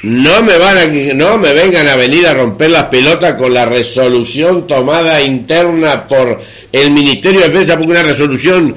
[0.02, 3.66] no me van a, no me vengan a venir a romper las pelotas con la
[3.66, 6.40] resolución tomada interna por
[6.70, 8.76] el Ministerio de Defensa porque una resolución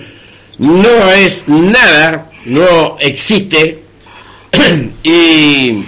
[0.57, 3.79] no es nada, no existe.
[5.03, 5.83] Y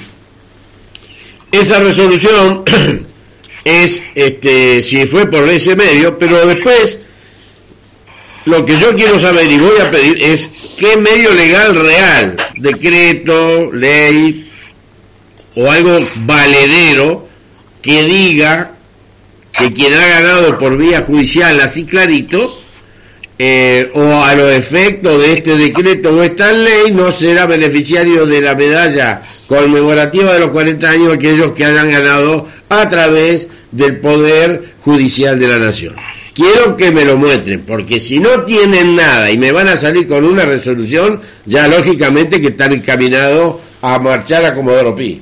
[1.51, 2.63] esa resolución
[3.65, 6.99] es, este, si fue por ese medio, pero después
[8.45, 13.71] lo que yo quiero saber y voy a pedir es qué medio legal real, decreto,
[13.73, 14.51] ley
[15.55, 17.27] o algo valedero
[17.81, 18.71] que diga
[19.51, 22.61] que quien ha ganado por vía judicial así clarito
[23.37, 28.41] eh, o a los efectos de este decreto o esta ley no será beneficiario de
[28.41, 34.75] la medalla conmemorativa de los 40 años aquellos que hayan ganado a través del Poder
[34.81, 35.95] Judicial de la Nación.
[36.33, 40.07] Quiero que me lo muestren, porque si no tienen nada y me van a salir
[40.07, 45.21] con una resolución, ya lógicamente que están encaminados a marchar a Comodoro Pi.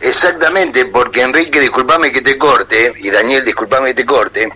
[0.00, 4.48] Exactamente, porque Enrique, discúlpame que te corte, y Daniel, discúlpame que te corte,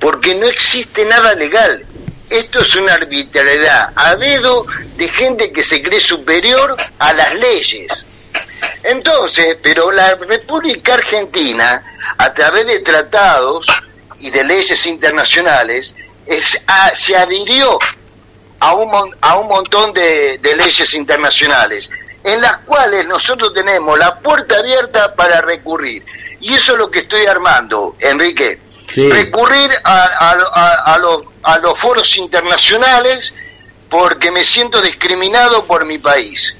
[0.00, 1.84] porque no existe nada legal.
[2.28, 7.90] Esto es una arbitrariedad a dedo de gente que se cree superior a las leyes.
[8.82, 11.82] Entonces, pero la República Argentina,
[12.18, 13.66] a través de tratados
[14.18, 15.94] y de leyes internacionales,
[16.94, 17.78] se adhirió
[18.58, 21.90] a un, a un montón de, de leyes internacionales,
[22.24, 26.04] en las cuales nosotros tenemos la puerta abierta para recurrir.
[26.40, 28.65] Y eso es lo que estoy armando, Enrique
[28.96, 33.32] recurrir a, los, a los foros internacionales
[33.88, 36.54] porque me siento discriminado por mi país.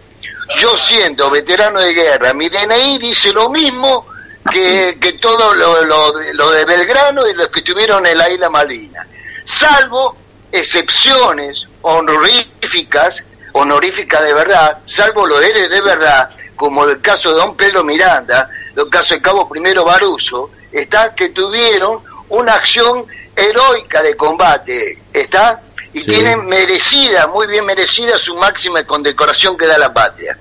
[0.59, 4.07] Yo siendo veterano de guerra, mi DNI dice lo mismo
[4.51, 9.07] que, que todo lo, lo, de Belgrano y los que estuvieron en la isla Malvina,
[9.45, 10.17] salvo
[10.53, 17.57] excepciones honoríficas, honoríficas de verdad, salvo los eres de verdad, como el caso de Don
[17.57, 24.17] Pedro Miranda, el caso de Cabo Primero Baruso, está que tuvieron una acción heroica de
[24.17, 25.61] combate, ¿está?
[25.93, 30.37] Y tienen merecida, muy bien merecida, su máxima condecoración que da la patria.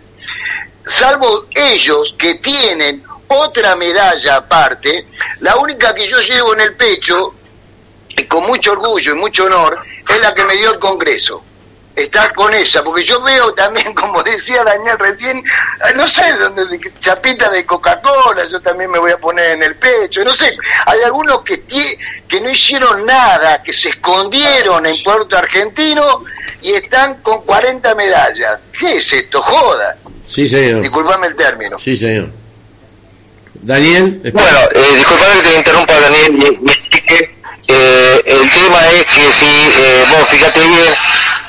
[0.86, 5.08] Salvo ellos que tienen otra medalla aparte,
[5.40, 7.34] la única que yo llevo en el pecho,
[8.10, 11.44] y con mucho orgullo y mucho honor, es la que me dio el Congreso
[11.96, 16.80] estar con ella, porque yo veo también, como decía Daniel recién, eh, no sé, donde
[17.00, 20.56] chapita de Coca-Cola, yo también me voy a poner en el pecho, no sé,
[20.86, 21.64] hay algunos que,
[22.28, 26.24] que no hicieron nada, que se escondieron en Puerto Argentino
[26.62, 28.60] y están con 40 medallas.
[28.78, 29.42] ¿Qué es esto?
[29.42, 29.96] Joda.
[30.28, 30.82] Sí, señor.
[30.82, 31.78] Disculpame el término.
[31.78, 32.30] Sí, señor.
[33.54, 34.20] Daniel.
[34.34, 36.60] Bueno, eh, disculpame que te interrumpa, Daniel,
[37.68, 40.94] eh, el tema es que si eh, vos fíjate bien,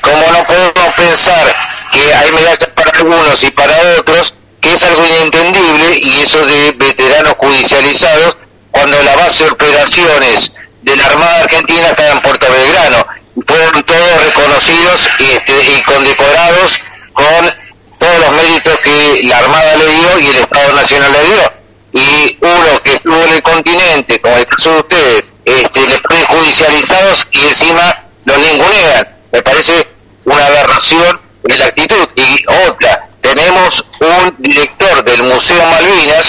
[0.07, 1.55] como no podemos pensar
[1.91, 6.71] que hay medallas para algunos y para otros, que es algo inentendible y eso de
[6.71, 8.37] veteranos judicializados,
[8.71, 13.05] cuando la base de operaciones de la Armada Argentina estaba en Puerto Belgrano.
[13.45, 16.79] Fueron todos reconocidos este, y condecorados
[17.13, 17.53] con
[17.99, 21.53] todos los méritos que la Armada le dio y el Estado Nacional le dio.
[21.93, 26.17] Y uno que estuvo en el continente, como el caso de ustedes, este, les fue
[26.25, 29.07] judicializados y encima los ningunean.
[29.31, 29.96] Me parece
[30.27, 32.07] una aberración en la actitud.
[32.15, 36.27] Y otra, tenemos un director del Museo Malvinas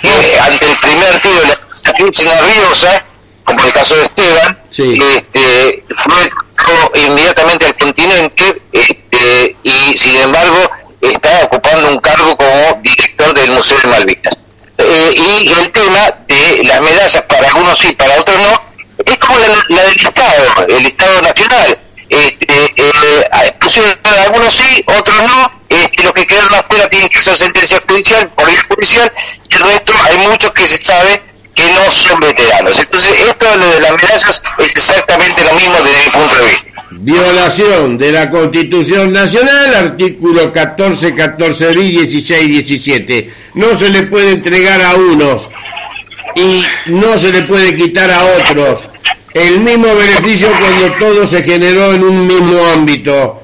[0.00, 3.04] que ante el primer tiro de la crisis nerviosa,
[3.44, 6.30] como el caso de Esteban, este, fue
[7.06, 10.70] inmediatamente al continente este, y sin embargo
[11.02, 14.38] está ocupando un cargo como director del Museo de Malvinas.
[14.78, 18.62] Eh, y el tema de las medallas para algunos sí, para otros no,
[19.04, 23.28] es como la, la del Estado, el Estado Nacional este, eh,
[24.24, 28.46] algunos sí, otros no, este, los que quedaron afuera tienen que hacer sentencia judicial, por
[28.46, 29.12] judicial,
[29.48, 31.20] y el resto hay muchos que se sabe
[31.54, 32.78] que no son veteranos.
[32.78, 36.74] Entonces, esto de las medallas es exactamente lo mismo desde mi punto de vista.
[36.90, 43.34] Violación de la Constitución Nacional, artículo 14, 14 y 16, 17.
[43.54, 45.48] No se le puede entregar a unos
[46.36, 48.86] y no se le puede quitar a otros
[49.34, 53.42] el mismo beneficio cuando todo se generó en un mismo ámbito.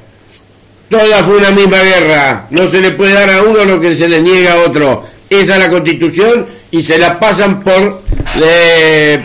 [0.88, 2.46] Toda fue una misma guerra.
[2.50, 5.04] No se le puede dar a uno lo que se le niega a otro.
[5.28, 8.02] Esa es la constitución y se la pasan por...
[8.40, 9.24] Eh,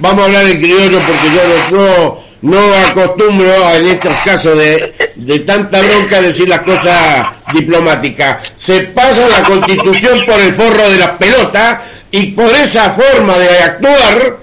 [0.00, 5.38] vamos a hablar en criollo porque yo no, no, acostumbro en estos casos de, de
[5.40, 8.38] tanta bronca decir las cosas diplomáticas.
[8.54, 13.58] Se pasa la constitución por el forro de la pelota y por esa forma de
[13.58, 14.38] actuar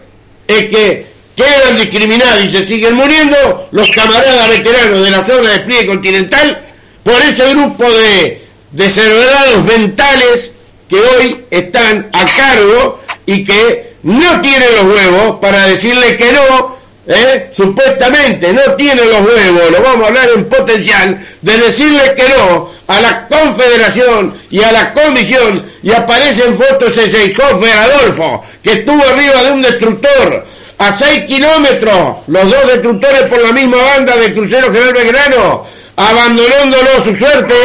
[0.47, 1.06] es que
[1.37, 6.61] quedan discriminados y se siguen muriendo los camaradas veteranos de la zona de despliegue continental
[7.03, 10.51] por ese grupo de descerebrados mentales
[10.89, 16.75] que hoy están a cargo y que no tienen los huevos para decirle que no
[17.05, 17.49] ¿eh?
[17.51, 22.69] supuestamente no tiene los huevos, lo vamos a hablar en potencial, de decirle que no
[22.87, 28.71] a la confederación y a la comisión y aparece en fotos ese jefe Adolfo, que
[28.71, 34.15] estuvo arriba de un destructor a 6 kilómetros, los dos destructores por la misma banda
[34.17, 35.65] del crucero General Belgrano,
[35.95, 37.55] abandonándolo su suerte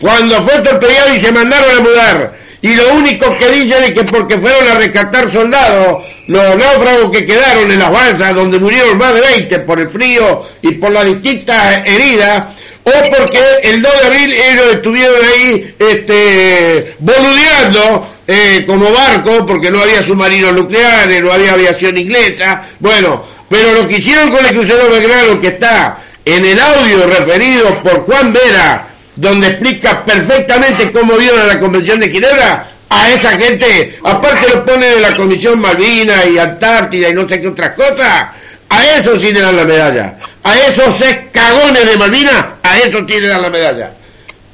[0.00, 2.32] cuando fue torpedeado y se mandaron a mudar.
[2.62, 7.26] Y lo único que dicen es que porque fueron a rescatar soldados, los náufragos que
[7.26, 11.04] quedaron en las balsas donde murieron más de 20 por el frío y por las
[11.04, 12.54] distintas heridas,
[12.84, 19.70] o porque el 2 de abril ellos estuvieron ahí este, boludeando eh, como barco, porque
[19.70, 24.52] no había submarinos nucleares, no había aviación inglesa, bueno, pero lo que hicieron con el
[24.52, 31.16] crucero Belgrano, que está en el audio referido por Juan Vera, donde explica perfectamente cómo
[31.16, 35.60] vieron a la Convención de Ginebra, a esa gente, aparte lo pone de la Comisión
[35.60, 38.26] Malvina y Antártida y no sé qué otras cosas,
[38.68, 40.16] a eso sí le dan la medalla.
[40.44, 43.92] A esos seis cagones de Malvina, a eso sí le dan la medalla.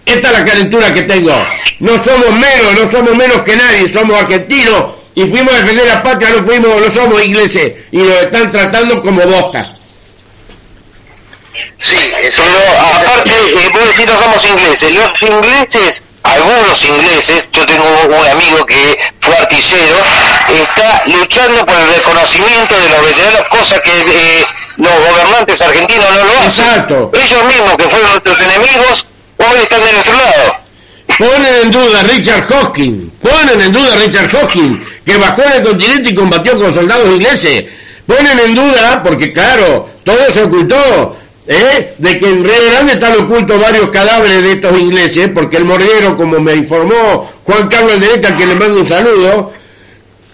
[0.09, 1.33] Esta es la calentura que tengo.
[1.81, 6.03] No somos menos, no somos menos que nadie, somos argentinos y fuimos a defender la
[6.03, 9.75] patria, no fuimos, no somos ingleses y nos están tratando como bosta.
[11.81, 11.97] Sí,
[12.37, 14.95] pero aparte, eh, vos decís no somos ingleses.
[14.95, 19.97] Los ingleses, algunos ingleses, yo tengo un amigo que fue artillero,
[20.49, 24.47] está luchando por el reconocimiento de los veteranos, cosa que eh,
[24.77, 26.65] los gobernantes argentinos no lo hacen.
[26.65, 27.11] Exacto.
[27.13, 29.08] Ellos mismos, que fueron nuestros enemigos,
[29.55, 30.59] de.
[31.19, 36.15] Ponen en duda Richard Hawking, ponen en duda Richard Hawking, que en el continente y
[36.15, 37.65] combatió con soldados ingleses.
[38.07, 41.17] Ponen en duda, porque claro, todo se ocultó,
[41.49, 41.95] ¿eh?
[41.99, 46.17] de que en Río Grande están ocultos varios cadáveres de estos ingleses, porque el morguero,
[46.17, 49.53] como me informó Juan Carlos Aldereca, que le mando un saludo,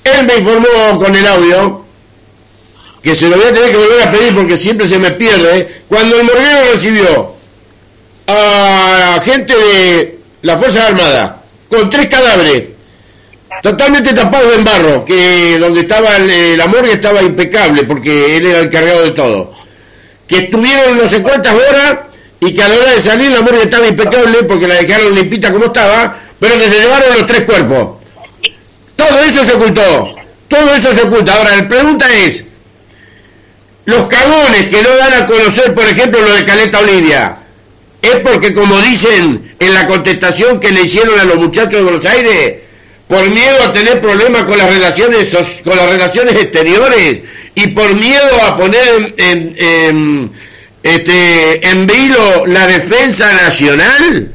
[0.05, 1.85] él me informó con el audio,
[3.03, 5.83] que se lo voy a tener que volver a pedir porque siempre se me pierde,
[5.89, 7.35] cuando el morguero recibió
[8.27, 8.74] a
[9.21, 12.65] gente de la Fuerza Armada con tres cadáveres,
[13.63, 18.59] totalmente tapados en barro, que donde estaba el- la morgue estaba impecable, porque él era
[18.61, 19.55] el cargado de todo
[20.27, 21.99] que estuvieron no sé cuántas horas
[22.41, 25.53] y que a la hora de salir la morgue estaba impecable porque la dejaron limpita
[25.53, 27.99] como estaba, pero que se llevaron los tres cuerpos.
[28.97, 30.15] Todo eso se ocultó,
[30.49, 31.35] todo eso se oculta.
[31.35, 32.45] Ahora, la pregunta es,
[33.85, 37.37] los cagones que no dan a conocer, por ejemplo, lo de Caleta Olivia,
[38.07, 42.05] es porque, como dicen en la contestación que le hicieron a los muchachos de Buenos
[42.07, 42.55] Aires,
[43.09, 47.21] por miedo a tener problemas con las relaciones exteriores
[47.55, 50.31] y por miedo a poner en, en, en,
[50.83, 54.31] este, en vilo la defensa nacional,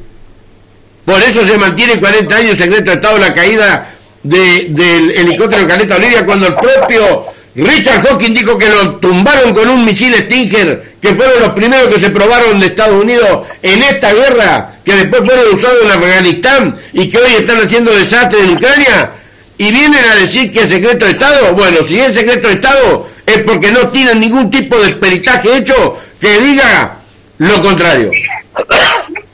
[1.05, 3.91] por eso se mantiene 40 años secreto de Estado la caída
[4.24, 9.67] de- del helicóptero Caleta Olivia cuando el propio Richard Hawking dijo que lo tumbaron con
[9.70, 14.14] un misil Stinger, que fueron los primeros que se probaron de Estados Unidos en esta
[14.14, 19.12] guerra, que después fueron usados en Afganistán y que hoy están haciendo desastre en Ucrania,
[19.58, 21.54] y vienen a decir que es secreto de Estado.
[21.54, 26.00] Bueno, si es secreto de Estado es porque no tienen ningún tipo de peritaje hecho
[26.20, 26.97] que diga
[27.38, 28.12] lo contrario.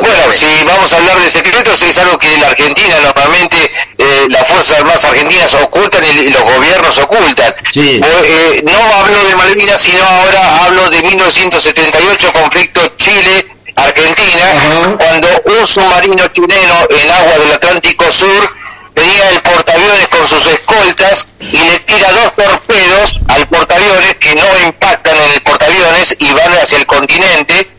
[0.00, 3.56] Bueno, si vamos a hablar de secretos, es algo que en la Argentina normalmente
[3.96, 7.54] eh, las Fuerzas Armadas Argentinas ocultan y, los gobiernos ocultan.
[7.72, 8.00] Sí.
[8.00, 14.96] Vos, eh, no hablo de Malvinas, sino ahora hablo de 1978, conflicto Chile-Argentina, Ajá.
[14.98, 18.50] cuando un submarino chileno en agua del Atlántico Sur
[18.96, 24.44] venía el portaaviones con sus escoltas y le tira dos torpedos al portaaviones que no
[24.66, 27.73] impactan en el portaaviones y van hacia el continente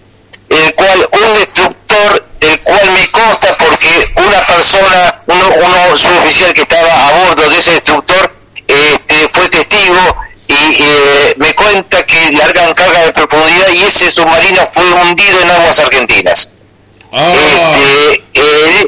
[0.49, 6.61] el cual un destructor, el cual me consta porque una persona, uno, uno suboficial que
[6.61, 8.31] estaba a bordo de ese destructor,
[8.67, 10.15] este, fue testigo
[10.47, 15.51] y eh, me cuenta que largan carga de profundidad y ese submarino fue hundido en
[15.51, 16.49] aguas argentinas.
[17.11, 18.85] Este, eh,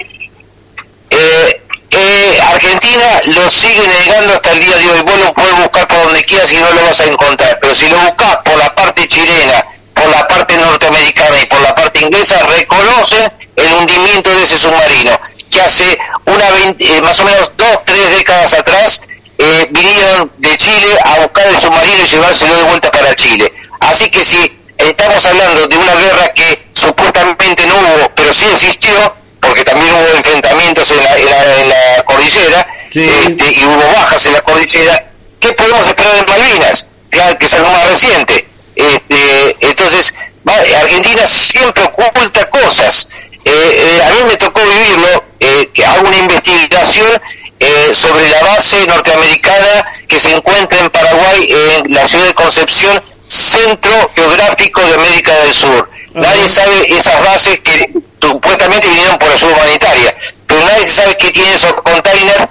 [1.09, 5.01] eh, eh, Argentina lo sigue negando hasta el día de hoy.
[5.01, 7.57] Vos lo puedes buscar por donde quieras y no lo vas a encontrar.
[7.61, 9.65] Pero si lo buscas por la parte chilena,
[10.07, 15.19] por la parte norteamericana y por la parte inglesa, reconocen el hundimiento de ese submarino.
[15.49, 19.01] Que hace una veinte- eh, más o menos dos, tres décadas atrás
[19.37, 23.51] eh, vinieron de Chile a buscar el submarino y llevárselo de vuelta para Chile.
[23.81, 29.13] Así que si estamos hablando de una guerra que supuestamente no hubo, pero sí existió,
[29.41, 33.09] porque también hubo enfrentamientos en la, en la- en la cordillera Sí.
[33.27, 35.05] este, y hubo bajas en la cordillera,
[35.39, 36.87] ¿qué podemos esperar de Malvinas?
[37.11, 38.47] Que, que es algo más reciente.
[38.75, 39.16] Este,
[39.61, 40.13] entonces,
[40.47, 43.07] va- Argentina siempre oculta cosas.
[43.45, 43.51] Eh,
[43.99, 47.21] eh, a mí me tocó vivirlo, eh, que hago una investigación
[47.59, 51.49] eh, sobre la base norteamericana que que se encuentra en Paraguay,
[51.85, 55.89] en la ciudad de Concepción, centro geográfico de América del Sur.
[56.13, 57.91] Nadie sabe esas bases que
[58.21, 60.15] supuestamente vinieron por ayuda humanitaria,
[60.47, 62.47] pero nadie sabe qué tiene esos containers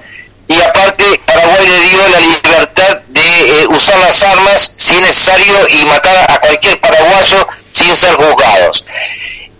[0.48, 5.68] y aparte Paraguay le dio la libertad de eh, usar las armas si es necesario
[5.68, 8.84] y matar a cualquier paraguayo sin ser juzgados.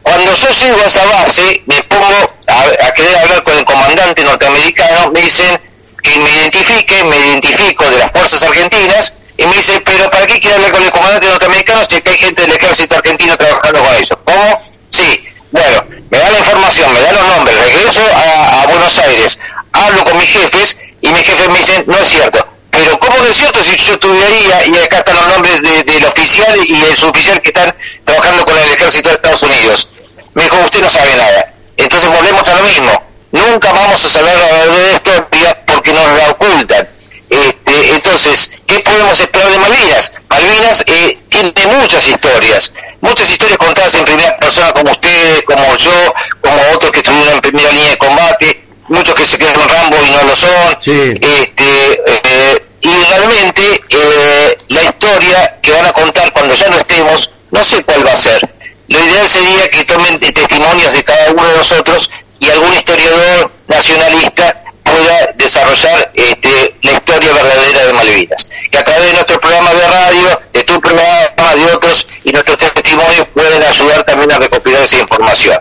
[0.03, 5.11] Cuando yo llego a esa base, me pongo a, querer hablar con el comandante norteamericano,
[5.11, 5.61] me dicen
[6.01, 10.39] que me identifique, me identifico de las fuerzas argentinas, y me dice, pero ¿para qué
[10.39, 14.19] quiere hablar con el comandante norteamericano si hay gente del ejército argentino trabajando con ellos?
[14.25, 14.63] ¿Cómo?
[14.91, 19.39] Sí, bueno, me da la información, me da los nombres, regreso a Buenos Aires,
[19.85, 22.47] hablo con mis jefes y mis jefes me dicen, no es cierto.
[22.71, 26.05] Pero ¿cómo no es cierto si yo estuve ahí y acá están los nombres del
[26.05, 27.75] oficial y el suboficial que están
[28.05, 29.89] trabajando con el ejército de Estados Unidos?
[30.35, 31.55] Me dijo, usted no sabe nada.
[31.77, 33.03] Entonces volvemos a lo mismo.
[33.33, 35.29] Nunca vamos a saber la verdad de esto
[35.67, 36.89] porque nos la ocultan.
[37.29, 40.13] Este, entonces, ¿qué podemos esperar de Malvinas?
[40.29, 46.15] Malvinas eh, tiene muchas historias, muchas historias contadas en primera persona como ustedes, como yo,
[46.41, 49.97] como otros que estuvieron en primera línea de combate, muchos que se quedan en Rambo
[50.07, 50.79] y no lo son.
[50.81, 57.31] Este, eh, y realmente eh, la historia que van a contar cuando ya no estemos,
[57.51, 58.49] no sé cuál va a ser.
[58.89, 64.63] Lo ideal sería que tomen testimonios de cada uno de nosotros y algún historiador nacionalista
[64.85, 68.49] pueda desarrollar este, la historia verdadera de Malvinas.
[68.71, 72.57] Que a través de nuestro programa de radio, de tu programa, de otros y nuestros
[72.59, 75.59] testimonios pueden ayudar también a recopilar esa información.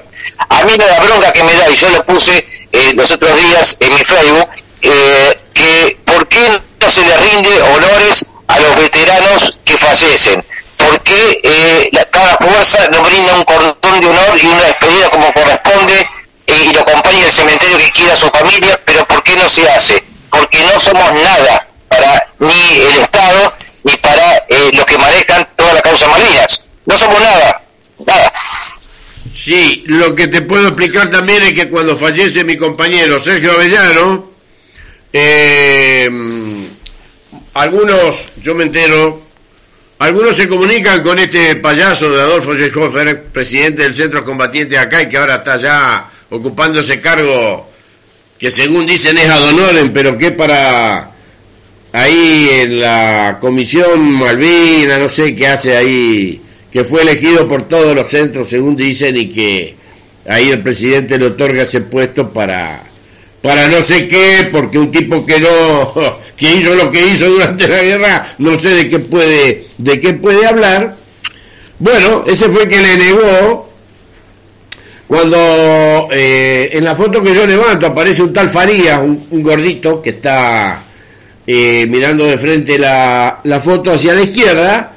[0.49, 2.45] A mí la bronca que me da, y yo lo puse
[2.75, 4.49] eh, los otros días en mi Facebook,
[4.81, 10.43] eh, que por qué no se le rinde honores a los veteranos que fallecen.
[10.75, 15.31] ¿Por qué eh, cada fuerza nos brinda un cordón de honor y una despedida como
[15.31, 16.05] corresponde
[16.47, 18.77] y lo acompaña al cementerio que quiera su familia?
[18.83, 20.03] Pero ¿por qué no se hace?
[20.29, 23.53] Porque no somos nada para ni el Estado
[23.85, 26.63] ni para los que manejan toda la causa Malvinas.
[26.85, 27.61] No somos nada,
[28.05, 28.33] nada.
[29.45, 34.31] Sí, lo que te puedo explicar también es que cuando fallece mi compañero Sergio Avellano,
[35.13, 36.09] eh,
[37.53, 39.21] algunos, yo me entero,
[39.99, 45.09] algunos se comunican con este payaso de Adolfo Scheffer, presidente del centro combatiente acá y
[45.09, 47.69] que ahora está ya ocupando ese cargo
[48.39, 49.43] que según dicen es ad
[49.93, 51.11] pero que para
[51.93, 56.41] ahí en la comisión Malvina, no sé qué hace ahí
[56.75, 59.77] que fue elegido por todos los centros, según dicen, y que
[60.27, 62.83] ahí el presidente le otorga ese puesto para
[63.41, 65.93] para no sé qué, porque un tipo que no,
[66.35, 70.15] que hizo lo que hizo durante la guerra, no sé de qué puede, de qué
[70.15, 70.97] puede hablar.
[71.79, 73.69] Bueno, ese fue el que le negó
[75.07, 80.09] cuando eh, en la foto que yo levanto aparece un tal Farías, un, gordito que
[80.09, 80.83] está
[81.47, 84.91] eh, mirando de frente la, la foto hacia la izquierda,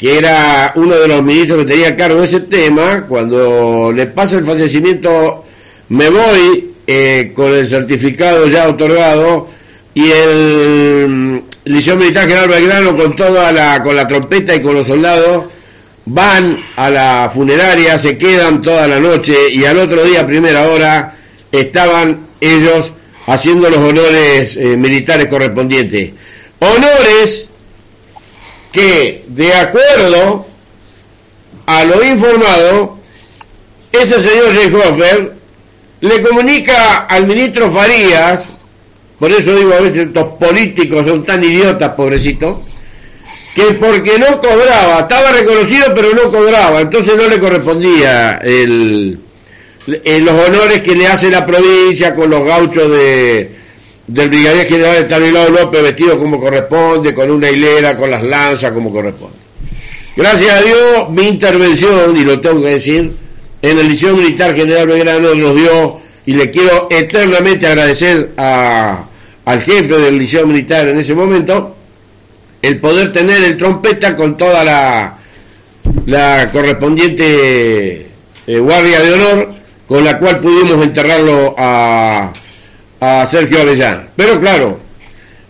[0.00, 4.38] que era uno de los ministros que tenía cargo de ese tema, cuando le pasa
[4.38, 5.44] el fallecimiento,
[5.90, 9.48] me voy eh, con el certificado ya otorgado
[9.92, 14.74] y el mm, Liceo Militar General Belgrano con toda la, con la trompeta y con
[14.74, 15.52] los soldados
[16.06, 21.14] van a la funeraria, se quedan toda la noche y al otro día, primera hora,
[21.52, 22.94] estaban ellos
[23.26, 26.12] haciendo los honores eh, militares correspondientes.
[26.58, 27.49] Honores
[28.72, 30.46] que, de acuerdo
[31.66, 32.98] a lo informado,
[33.92, 35.32] ese señor Seehofer
[36.00, 38.48] le comunica al ministro Farías,
[39.18, 42.62] por eso digo a veces estos políticos son tan idiotas, pobrecito,
[43.54, 49.18] que porque no cobraba, estaba reconocido pero no cobraba, entonces no le correspondía el,
[49.86, 53.59] los honores que le hace la provincia con los gauchos de,
[54.12, 58.92] del brigadier general Estanislao López vestido como corresponde, con una hilera, con las lanzas como
[58.92, 59.36] corresponde.
[60.16, 63.12] Gracias a Dios, mi intervención, y lo tengo que decir,
[63.62, 69.04] en el Liceo Militar General Belgrano nos dio, y le quiero eternamente agradecer a,
[69.44, 71.76] al jefe del Liceo Militar en ese momento,
[72.62, 75.18] el poder tener el trompeta con toda la,
[76.06, 78.08] la correspondiente
[78.46, 79.54] eh, guardia de honor,
[79.86, 82.32] con la cual pudimos enterrarlo a
[83.00, 84.10] a Sergio Avellán.
[84.14, 84.78] Pero claro,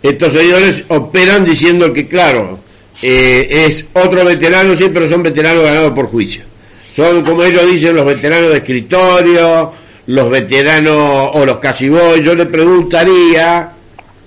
[0.03, 2.59] estos señores operan diciendo que, claro,
[3.03, 6.45] eh, es otro veterano, sí, pero son veteranos ganados por juicio.
[6.91, 9.73] Son, como ellos dicen, los veteranos de escritorio,
[10.07, 12.23] los veteranos o los casi voy.
[12.23, 13.73] Yo le preguntaría,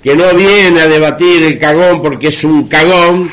[0.04, 3.32] que no viene a debatir el cagón porque es un cagón,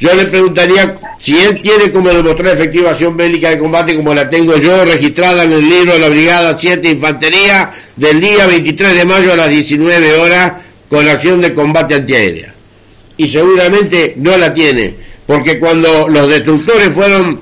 [0.00, 4.28] yo le preguntaría si él tiene como demostrar efectiva acción bélica de combate como la
[4.28, 9.04] tengo yo, registrada en el libro de la Brigada 7 Infantería del día 23 de
[9.04, 10.52] mayo a las 19 horas
[10.88, 12.52] con acción de combate antiaérea.
[13.16, 17.38] y seguramente no la tiene, porque cuando los destructores fueron,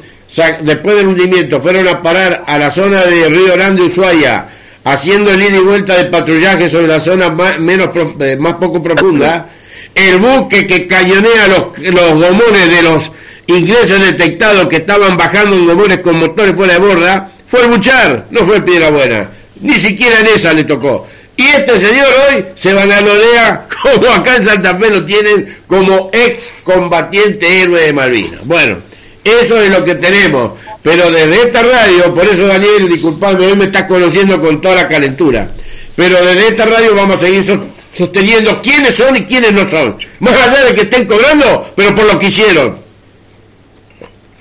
[0.60, 4.48] después del hundimiento, fueron a parar a la zona de Río Grande, Ushuaia,
[4.84, 7.88] haciendo el ida y vuelta de patrullaje sobre la zona más, menos,
[8.20, 9.48] eh, más poco profunda,
[9.94, 13.12] el buque que cañonea los, los gomones de los
[13.46, 18.26] ingleses detectados que estaban bajando en gomones con motores fuera de borda, fue el Buchar,
[18.30, 19.28] no fue Piedra Buena.
[19.60, 21.06] Ni siquiera en esa le tocó.
[21.36, 26.52] Y este señor hoy se vanalodea como acá en Santa Fe lo tienen como ex
[26.62, 28.40] combatiente héroe de Malvinas.
[28.44, 28.78] Bueno,
[29.24, 30.52] eso es lo que tenemos.
[30.82, 34.88] Pero desde esta radio, por eso Daniel, disculpame, hoy me estás conociendo con toda la
[34.88, 35.48] calentura.
[35.94, 37.44] Pero desde esta radio vamos a seguir
[37.92, 39.96] sosteniendo quiénes son y quiénes no son.
[40.20, 42.76] Más allá de que estén cobrando, pero por lo que hicieron.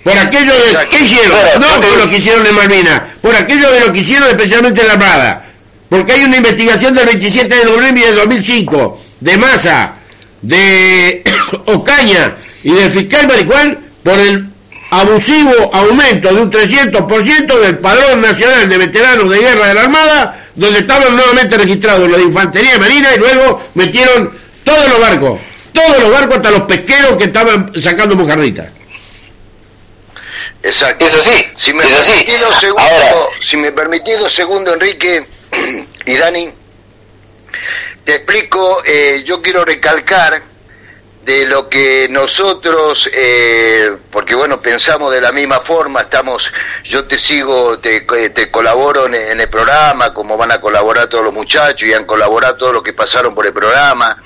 [0.04, 0.88] Por aquello de...
[0.90, 1.38] ¿Qué hicieron?
[1.60, 4.88] No por lo que hicieron en Malvinas, por aquello de lo que hicieron especialmente en
[4.88, 5.46] la Armada.
[5.90, 9.94] Porque hay una investigación del 27 de noviembre de 2005 de Massa,
[10.42, 11.24] de
[11.66, 12.34] Ocaña
[12.64, 14.48] y del fiscal Maricuán por el
[14.90, 20.41] abusivo aumento de un 300% del padrón nacional de veteranos de guerra de la Armada,
[20.56, 24.32] donde estaban nuevamente registrados los de Infantería Marina y luego metieron
[24.64, 25.40] todos los barcos,
[25.74, 28.70] todos los barcos hasta los pesqueros que estaban sacando mojarditas.
[30.64, 31.06] Exacto.
[31.06, 31.46] Es así.
[31.58, 32.12] Si me es
[33.40, 35.26] si me permitís dos segundos, Enrique
[36.06, 36.50] y Dani,
[38.06, 40.51] te explico, eh, yo quiero recalcar
[41.24, 46.52] de lo que nosotros, eh, porque bueno, pensamos de la misma forma, estamos,
[46.84, 51.24] yo te sigo, te, te colaboro en, en, el programa, como van a colaborar todos
[51.24, 54.18] los muchachos y han colaborado todos los que pasaron por el programa,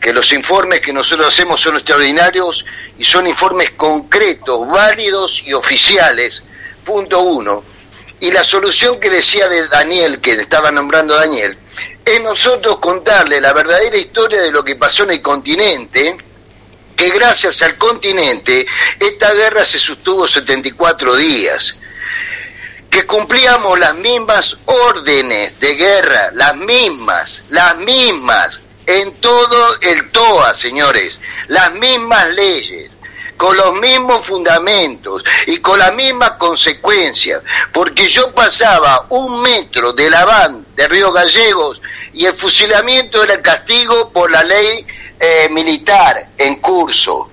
[0.00, 2.64] que los informes que nosotros hacemos son extraordinarios
[2.98, 6.42] y son informes concretos, válidos y oficiales,
[6.84, 7.71] punto uno.
[8.22, 11.58] Y la solución que decía de Daniel, que estaba nombrando Daniel,
[12.04, 16.16] es nosotros contarle la verdadera historia de lo que pasó en el continente,
[16.94, 18.64] que gracias al continente
[19.00, 21.74] esta guerra se sostuvo 74 días,
[22.88, 28.56] que cumplíamos las mismas órdenes de guerra, las mismas, las mismas,
[28.86, 31.18] en todo el TOA, señores,
[31.48, 32.88] las mismas leyes
[33.42, 40.08] con los mismos fundamentos y con las mismas consecuencias, porque yo pasaba un metro de
[40.08, 41.82] la van de Río Gallegos
[42.12, 44.86] y el fusilamiento era el castigo por la ley
[45.18, 47.32] eh, militar en curso.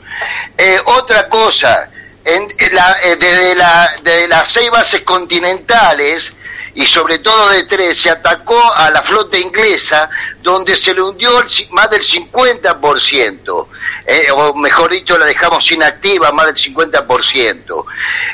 [0.57, 1.91] Eh, otra cosa,
[2.25, 6.33] en, eh, desde las seis bases continentales,
[6.79, 10.09] y sobre todo de tres, se atacó a la flota inglesa,
[10.41, 11.29] donde se le hundió
[11.71, 13.67] más del 50%,
[14.05, 17.85] eh, o mejor dicho, la dejamos inactiva más del 50%.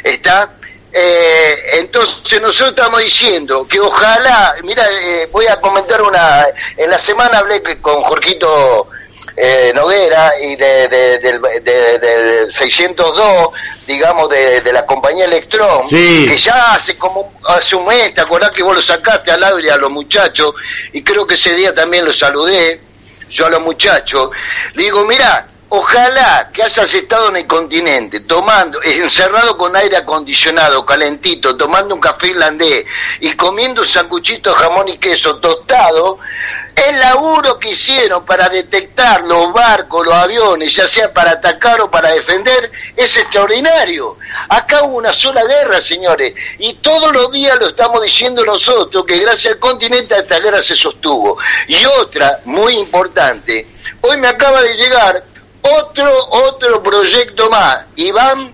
[0.04, 0.52] ¿Está?
[0.93, 6.46] Eh, entonces nosotros estamos diciendo que ojalá, mira, eh, voy a comentar una,
[6.78, 8.89] en la semana hablé con Jorgito
[9.36, 13.49] eh, Noguera y de, del 602,
[13.86, 18.63] digamos, de, la compañía Electron, que ya hace como hace un mes, ¿te acordás que
[18.63, 20.53] vos lo sacaste al aire a los muchachos?
[20.93, 22.79] Y creo que ese día también lo saludé,
[23.29, 24.29] yo a los muchachos.
[24.73, 30.86] Le digo, mira, Ojalá que hayas estado en el continente, tomando, encerrado con aire acondicionado,
[30.86, 32.86] calentito, tomando un café irlandés
[33.19, 36.19] y comiendo un sanguchito de jamón y queso tostado,
[36.76, 41.89] el laburo que hicieron para detectar los barcos, los aviones, ya sea para atacar o
[41.89, 44.17] para defender, es extraordinario.
[44.49, 49.19] Acá hubo una sola guerra, señores, y todos los días lo estamos diciendo nosotros, que
[49.19, 51.38] gracias al continente esta guerra se sostuvo.
[51.67, 53.67] Y otra, muy importante,
[54.01, 55.23] hoy me acaba de llegar
[55.61, 57.80] otro, otro proyecto más.
[57.95, 58.53] Iván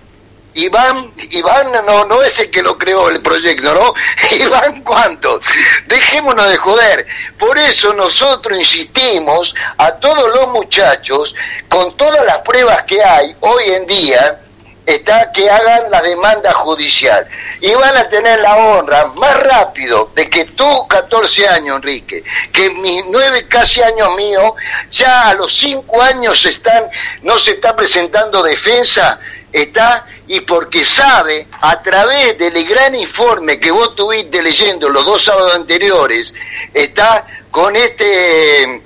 [0.54, 3.94] Iván, Iván no, no es el que lo creó el proyecto, ¿no?
[4.36, 5.40] Iván, ¿cuánto?
[5.86, 7.06] Dejémonos de joder.
[7.38, 11.34] Por eso nosotros insistimos a todos los muchachos,
[11.68, 14.38] con todas las pruebas que hay hoy en día,
[14.84, 17.26] está que hagan la demanda judicial
[17.60, 22.70] y van a tener la honra más rápido de que tú 14 años Enrique que
[22.70, 24.52] mis nueve casi años míos
[24.90, 26.86] ya a los cinco años están
[27.22, 29.20] no se está presentando defensa
[29.52, 35.24] está y porque sabe a través del gran informe que vos tuviste leyendo los dos
[35.24, 36.32] sábados anteriores
[36.72, 38.82] está con este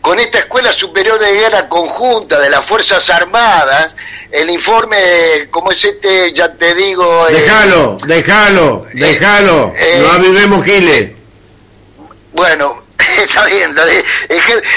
[0.00, 3.94] con esta Escuela Superior de Guerra Conjunta de las Fuerzas Armadas,
[4.30, 4.96] el informe,
[5.50, 7.28] como es este, ya te digo...
[7.28, 11.10] Eh, déjalo, déjalo, eh, déjalo, eh, no avivemos Giles.
[12.32, 12.82] Bueno,
[13.22, 13.74] está bien,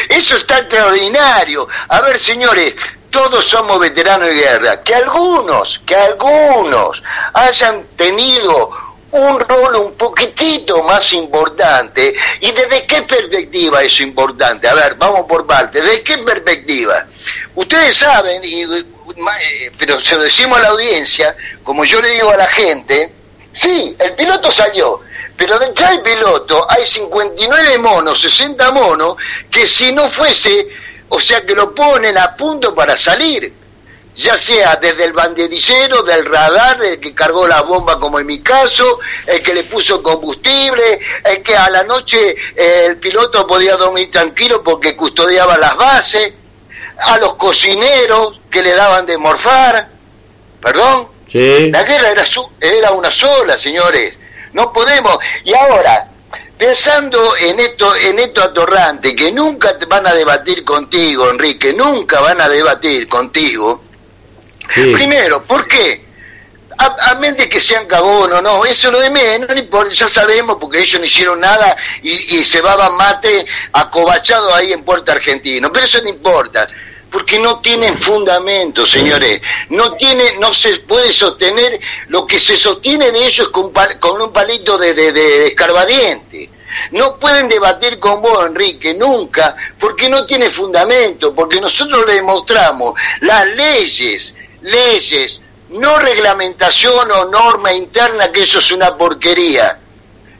[0.10, 1.68] eso está extraordinario.
[1.88, 2.74] A ver, señores,
[3.10, 7.02] todos somos veteranos de guerra, que algunos, que algunos
[7.34, 8.72] hayan tenido
[9.12, 12.16] un rol un poquitito más importante.
[12.40, 14.68] ¿Y desde qué perspectiva es importante?
[14.68, 15.82] A ver, vamos por parte.
[15.82, 17.06] ¿Desde qué perspectiva?
[17.56, 22.38] Ustedes saben, eh, pero se lo decimos a la audiencia, como yo le digo a
[22.38, 23.12] la gente,
[23.54, 25.02] sí, el piloto salió,
[25.42, 29.16] pero ya el piloto hay 59 monos, 60 monos,
[29.50, 30.68] que si no fuese,
[31.10, 33.52] o sea que lo ponen a punto para salir.
[34.16, 38.42] Ya sea desde el banderillero, del radar, el que cargó la bomba como en mi
[38.42, 43.78] caso, el que le puso combustible, el que a la noche eh, el piloto podía
[43.78, 46.34] dormir tranquilo porque custodiaba las bases,
[47.00, 49.88] a los cocineros que le daban de morfar,
[50.62, 52.26] perdón, la guerra era,
[52.60, 54.21] era una sola, señores,
[54.54, 56.08] no podemos, y ahora,
[56.58, 62.42] pensando en esto, en esto atorrante, que nunca van a debatir contigo, Enrique, nunca van
[62.42, 63.82] a debatir contigo,
[64.74, 66.10] Primero, ¿por qué?
[66.78, 69.50] A, menos de que sean cagonos, no, eso lo de menos,
[69.94, 75.12] ya sabemos porque ellos no hicieron nada y, se va mate acobachado ahí en Puerto
[75.12, 76.68] Argentino, pero eso no importa,
[77.12, 83.12] porque no tienen fundamento, señores, no tiene, no se puede sostener, lo que se sostiene
[83.12, 86.50] de ellos con, con un palito de, de, de escarbadiente.
[86.92, 92.96] No pueden debatir con vos, Enrique, nunca, porque no tiene fundamento, porque nosotros le demostramos
[93.20, 95.40] las leyes, leyes,
[95.70, 99.78] no reglamentación o norma interna, que eso es una porquería.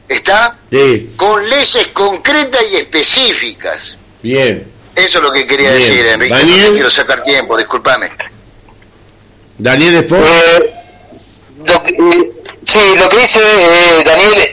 [0.08, 0.56] ¿Está?
[0.70, 1.12] Sí.
[1.16, 3.94] Con leyes concretas y específicas.
[4.22, 4.71] Bien.
[4.94, 6.34] Eso es lo que quería decir, Enrique.
[6.34, 6.66] Daniel.
[6.66, 8.08] No quiero sacar tiempo, discúlpame.
[9.58, 10.22] Daniel después.
[10.22, 10.74] Eh,
[11.66, 12.32] eh,
[12.64, 14.48] sí, lo que dice eh, Daniel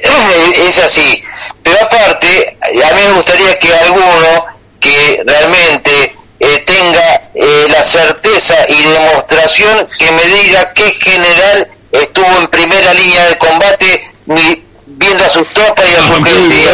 [0.68, 1.24] es así.
[1.64, 4.46] Pero aparte, a mí me gustaría que alguno
[4.80, 12.28] que realmente eh, tenga eh, la certeza y demostración que me diga qué general estuvo
[12.40, 14.04] en primera línea de combate
[14.86, 16.30] viendo a sus tropas y a, sus,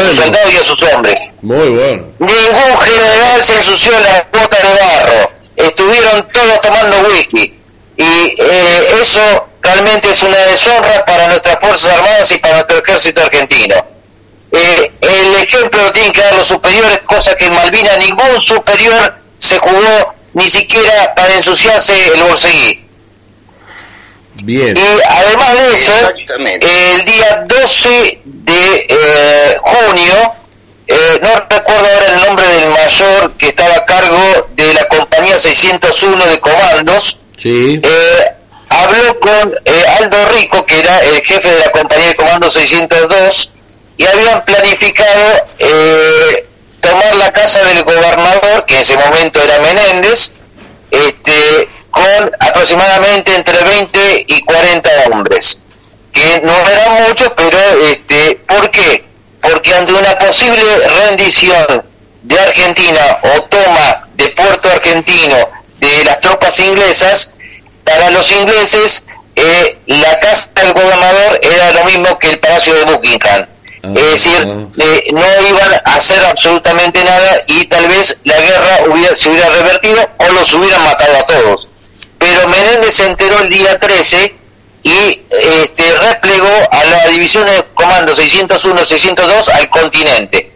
[0.07, 1.19] sus soldados y a sus hombres.
[1.45, 2.05] Muy bueno.
[2.17, 5.31] Ningún general se ensució la botas de barro.
[5.55, 7.61] Estuvieron todos tomando whisky.
[7.97, 13.21] Y eh, eso realmente es una deshonra para nuestras Fuerzas Armadas y para nuestro ejército
[13.21, 13.75] argentino.
[14.51, 19.59] el ejemplo lo tienen que dar los superiores, cosa que en Malvinas ningún superior se
[19.59, 22.81] jugó ni siquiera para ensuciarse el bolsillo.
[24.43, 24.75] Bien.
[24.75, 26.09] Y además de eso,
[26.97, 30.35] el día 12 de eh, junio,
[30.87, 35.37] eh, no recuerdo ahora el nombre del mayor que estaba a cargo de la compañía
[35.37, 37.79] 601 de comandos, sí.
[37.81, 38.31] eh,
[38.69, 43.51] habló con eh, Aldo Rico, que era el jefe de la compañía de comandos 602,
[43.97, 46.47] y habían planificado eh,
[46.81, 50.33] tomar la casa del gobernador, que en ese momento era Menéndez,
[50.91, 55.59] este, con aproximadamente entre 20 y 40 hombres,
[56.11, 57.57] que no eran muchos, pero
[57.89, 59.05] este, ¿por qué?
[59.77, 61.83] Ante una posible rendición
[62.23, 65.35] de Argentina o toma de Puerto Argentino
[65.79, 67.31] de las tropas inglesas,
[67.83, 69.03] para los ingleses
[69.35, 73.45] eh, la casa del gobernador era lo mismo que el Palacio de Buckingham
[73.93, 79.15] es decir, eh, no iban a hacer absolutamente nada y tal vez la guerra hubiera,
[79.15, 81.69] se hubiera revertido o los hubieran matado a todos.
[82.17, 84.35] Pero Menéndez se enteró el día 13
[84.85, 90.51] y este, replegó a la división de comando 601-602 al continente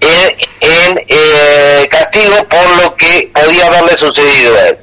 [0.00, 4.78] en, eh, castigo por lo que podía haberle sucedido a él.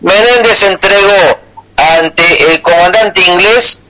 [0.00, 1.38] Menéndez entregó
[1.76, 3.80] ante el comandante inglés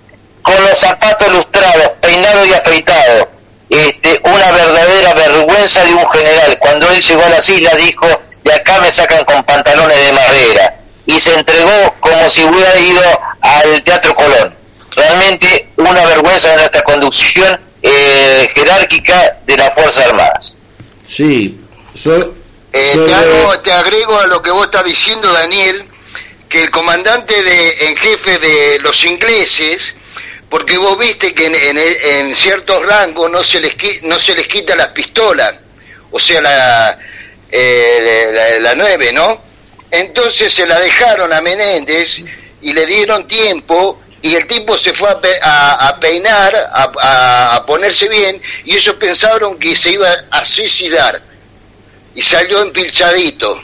[0.42, 3.28] con los zapatos lustrados, peinado y afeitado.
[3.70, 6.58] Este, una verdadera vergüenza de un general.
[6.58, 8.06] Cuando él llegó a las islas dijo,
[8.42, 10.77] de acá me sacan con pantalones de madera.
[11.08, 13.02] Y se entregó como si hubiera ido
[13.40, 14.54] al Teatro Colón.
[14.94, 20.56] Realmente una vergüenza de nuestra conducción eh, jerárquica de las Fuerzas Armadas.
[21.08, 21.58] Sí,
[22.72, 25.84] eh, te, te agrego a lo que vos estás diciendo, Daniel,
[26.48, 29.94] que el comandante de, en jefe de los ingleses
[30.48, 34.88] porque vos viste que en, ciertos rangos no se les no se les quita las
[34.88, 35.54] pistolas,
[36.10, 36.98] o sea la
[37.50, 39.40] eh, la, 9, ¿no?
[39.90, 42.20] Entonces se la dejaron a Menéndez
[42.60, 45.08] y le dieron tiempo y el tipo se fue
[45.42, 51.22] a, peinar, a, a, ponerse bien y ellos pensaron que se iba a suicidar
[52.14, 53.62] y salió empilchadito.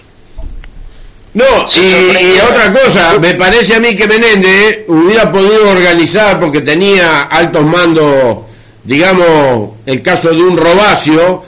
[1.34, 1.44] No,
[1.74, 7.64] y, otra cosa, me parece a mí que Menéndez hubiera podido organizar, porque tenía altos
[7.64, 8.38] mandos,
[8.84, 11.42] digamos, el caso de un robacio,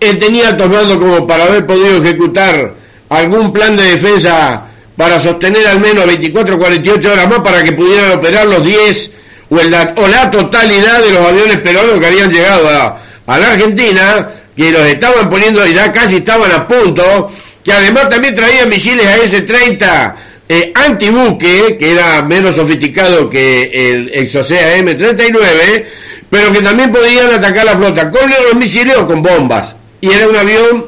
[0.00, 2.74] él tenía altos mandos como para haber podido ejecutar
[3.08, 4.64] algún plan de defensa
[4.96, 9.12] para sostener al menos 24 o 48 horas más para que pudieran operar los 10
[9.50, 14.70] o, o la totalidad de los aviones peruanos que habían llegado a, la Argentina, que
[14.72, 17.30] los estaban poniendo, ya casi estaban a punto,
[17.62, 20.14] que además también traían misiles a S-30
[20.48, 25.84] eh, antibuque, que era menos sofisticado que el Exocea M-39,
[26.30, 29.76] pero que también podían atacar la flota con los misiles o con bombas.
[30.00, 30.86] Y era un avión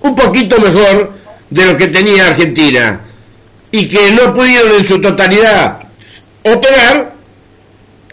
[0.00, 1.12] un poquito mejor
[1.50, 3.00] de lo que tenía Argentina.
[3.70, 5.80] Y que no pudieron en su totalidad
[6.44, 7.12] operar,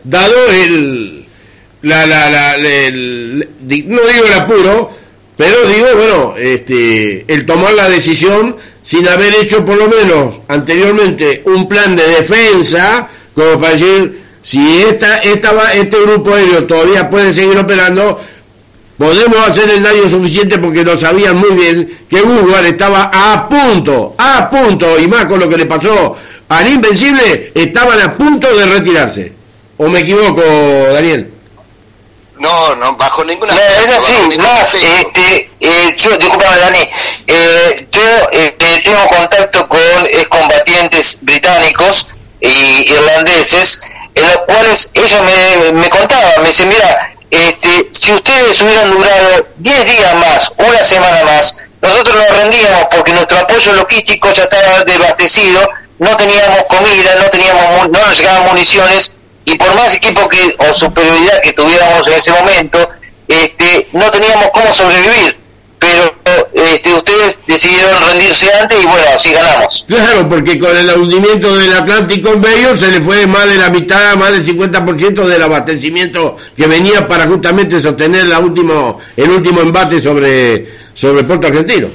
[0.03, 1.25] dado el,
[1.81, 4.89] la, la, la, no digo el apuro,
[5.37, 11.43] pero digo, bueno, este, el tomar la decisión sin haber hecho por lo menos anteriormente
[11.45, 17.33] un plan de defensa, como para decir, si esta, esta, este grupo aéreo todavía puede
[17.33, 18.19] seguir operando,
[19.01, 24.13] podemos hacer el daño suficiente porque lo sabían muy bien que Woodward estaba a punto,
[24.15, 26.15] a punto, y más con lo que le pasó
[26.47, 29.33] al Invencible, estaban a punto de retirarse.
[29.77, 30.43] ¿O me equivoco,
[30.93, 31.33] Daniel?
[32.37, 33.55] No, no, bajo ninguna...
[33.55, 36.89] No, es así, más, este, eh, yo, disculpame Dani,
[37.25, 39.79] eh, yo eh, tengo contacto con
[40.11, 42.07] excombatientes británicos
[42.39, 43.81] y irlandeses,
[44.13, 49.47] en los cuales ellos me, me contaban, me dicen, mira, este, si ustedes hubieran durado
[49.57, 54.83] 10 días más, una semana más, nosotros nos rendíamos porque nuestro apoyo logístico ya estaba
[54.83, 55.67] desabastecido,
[55.97, 59.13] no teníamos comida, no teníamos no nos llegaban municiones
[59.45, 62.89] y por más equipo que o superioridad que tuviéramos en ese momento,
[63.27, 65.39] este, no teníamos cómo sobrevivir.
[65.79, 66.10] Pero
[66.53, 69.85] este, ustedes decidieron rendirse antes y bueno, así ganamos.
[69.87, 74.15] Claro, porque con el hundimiento del Atlántico en se le fue más de la mitad,
[74.15, 80.01] más del 50% del abastecimiento que venía para justamente sostener la último, el último embate
[80.01, 81.87] sobre, sobre Puerto Argentino.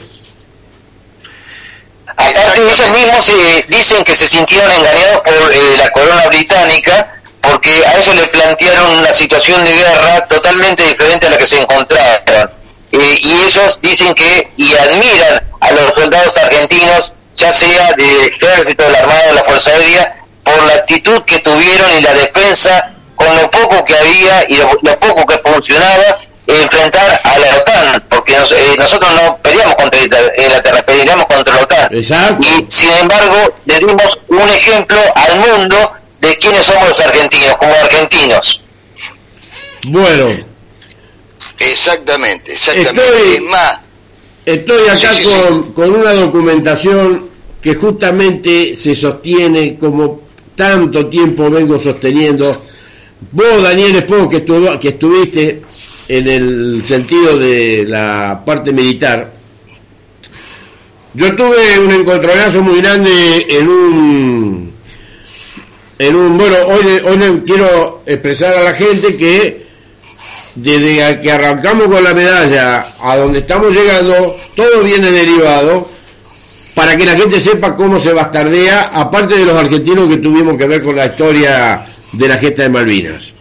[2.17, 7.71] Aparte ellos mismos eh, dicen que se sintieron engañados por eh, la corona británica porque
[7.87, 12.51] a ellos le plantearon una situación de guerra totalmente diferente a la que se encontraron.
[13.01, 18.84] Eh, y ellos dicen que y admiran a los soldados argentinos, ya sea del ejército,
[18.84, 22.92] de la armada, de la fuerza aérea, por la actitud que tuvieron y la defensa
[23.14, 28.34] con lo poco que había y lo, poco que funcionaba enfrentar a la OTAN, porque
[28.34, 31.88] eh, nosotros no peleamos contra Inglaterra, peleamos contra la OTAN.
[31.92, 37.72] Y sin embargo, le dimos un ejemplo al mundo de quiénes somos los argentinos, como
[37.72, 38.61] argentinos.
[39.84, 40.56] Bueno.
[41.59, 43.41] Exactamente, exactamente.
[44.45, 47.27] Estoy, estoy acá con, con una documentación
[47.61, 50.23] que justamente se sostiene como
[50.55, 52.63] tanto tiempo vengo sosteniendo.
[53.33, 54.45] Vos, Daniel Espo, que,
[54.81, 55.63] que estuviste
[56.09, 59.33] en el sentido de la parte militar,
[61.15, 64.73] yo tuve un encontronazo muy grande en un
[65.99, 69.66] en un bueno hoy hoy quiero expresar a la gente que
[70.57, 75.89] desde que arrancamos con la medalla a donde estamos llegando todo viene derivado
[76.75, 80.67] para que la gente sepa cómo se bastardea aparte de los argentinos que tuvimos que
[80.67, 83.35] ver con la historia de la gesta de Malvinas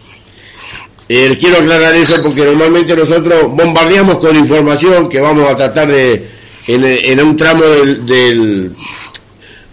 [1.08, 6.36] eh, quiero aclarar eso porque normalmente nosotros bombardeamos con información que vamos a tratar de
[6.66, 8.06] en, un tramo del,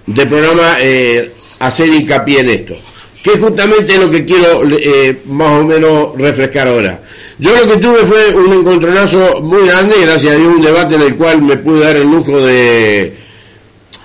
[0.06, 2.76] del, programa eh, hacer hincapié en esto,
[3.24, 7.00] que justamente es lo que quiero eh, más o menos refrescar ahora.
[7.40, 11.02] Yo lo que tuve fue un encontronazo muy grande, gracias a Dios, un debate en
[11.02, 13.14] el cual me pude dar el lujo de,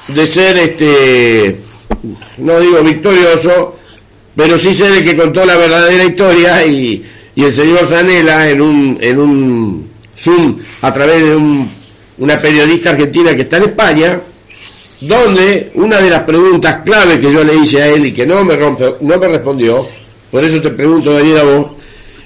[0.08, 1.60] de ser, este,
[2.38, 3.76] no digo victorioso,
[4.34, 7.04] pero sí sé de que contó la verdadera historia y,
[7.34, 11.70] y el señor Zanella en un, en un Zoom a través de un,
[12.18, 14.20] una periodista argentina que está en España,
[15.02, 18.42] donde una de las preguntas clave que yo le hice a él y que no
[18.42, 19.86] me, rompe, no me respondió,
[20.30, 21.66] por eso te pregunto, Daniel, a vos,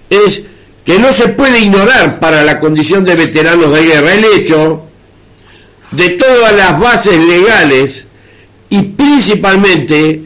[0.08, 0.42] es
[0.84, 4.14] que no se puede ignorar para la condición de veteranos de guerra.
[4.14, 4.82] El hecho
[5.92, 8.06] de todas las bases legales
[8.70, 10.22] y principalmente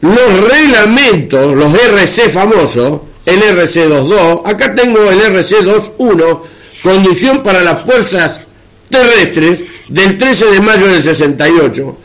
[0.00, 6.40] los reglamentos, los RC famosos, el RC22, acá tengo el RC21,
[6.82, 8.40] conducción para las fuerzas
[8.88, 11.96] terrestres, del 13 de mayo del 68,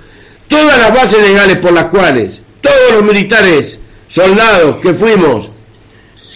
[0.47, 3.77] todas las bases legales por las cuales todos los militares,
[4.07, 5.49] soldados que fuimos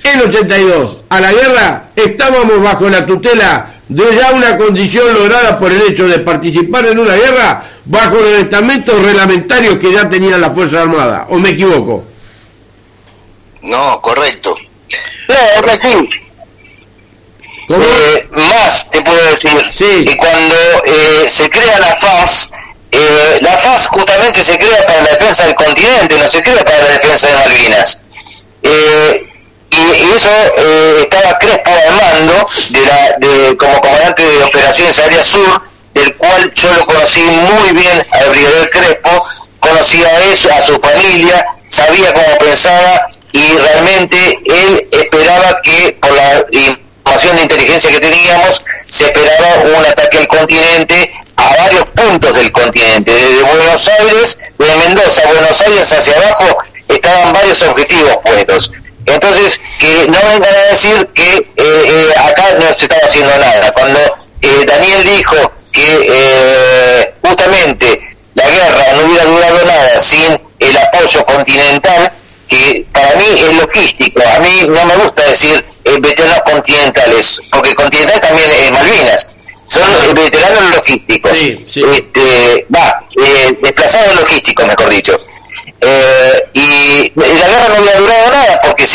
[0.04, 5.72] en 82 a la guerra, estábamos bajo la tutela de ya una condición lograda por
[5.72, 10.52] el hecho de participar en una guerra bajo los estamentos reglamentarios que ya tenían la
[10.52, 12.04] Fuerza Armada, ¿o me equivoco?
[13.62, 14.56] No, correcto.
[15.28, 15.36] No,
[17.76, 20.56] es eh, más te puedo decir que cuando
[20.86, 22.50] eh, se crea la FAS,
[22.92, 26.78] eh, la FAS justamente se crea para la defensa del continente, no se crea para
[26.78, 28.00] la defensa de Malvinas.
[30.16, 35.62] Eso eh, estaba Crespo al mando de la, de, como comandante de operaciones Área Sur,
[35.94, 39.26] del cual yo lo conocí muy bien al brigadier Crespo,
[39.60, 46.12] conocía a eso, a su familia, sabía cómo pensaba y realmente él esperaba que por
[46.12, 52.36] la información de inteligencia que teníamos se esperaba un ataque al continente a varios puntos
[52.36, 56.58] del continente, desde Buenos Aires, de Mendoza Buenos Aires hacia abajo
[56.88, 58.72] estaban varios objetivos puestos.
[59.08, 63.72] Entonces, que no vengan a decir que eh, eh, acá no se estaba haciendo nada.
[63.72, 64.00] Cuando
[64.42, 68.02] eh, Daniel dijo que justamente
[68.36, 72.12] la guerra no hubiera durado nada sin el apoyo continental,
[72.50, 74.22] que para mí es logístico.
[74.36, 75.64] A mí no me gusta decir
[76.02, 79.30] veteranos continentales, porque continental también es Malvinas.
[79.68, 81.38] Son veteranos logísticos.
[81.42, 83.04] Este, va,
[83.62, 85.20] desplazados logísticos, mejor dicho.
[86.54, 87.86] Y la guerra no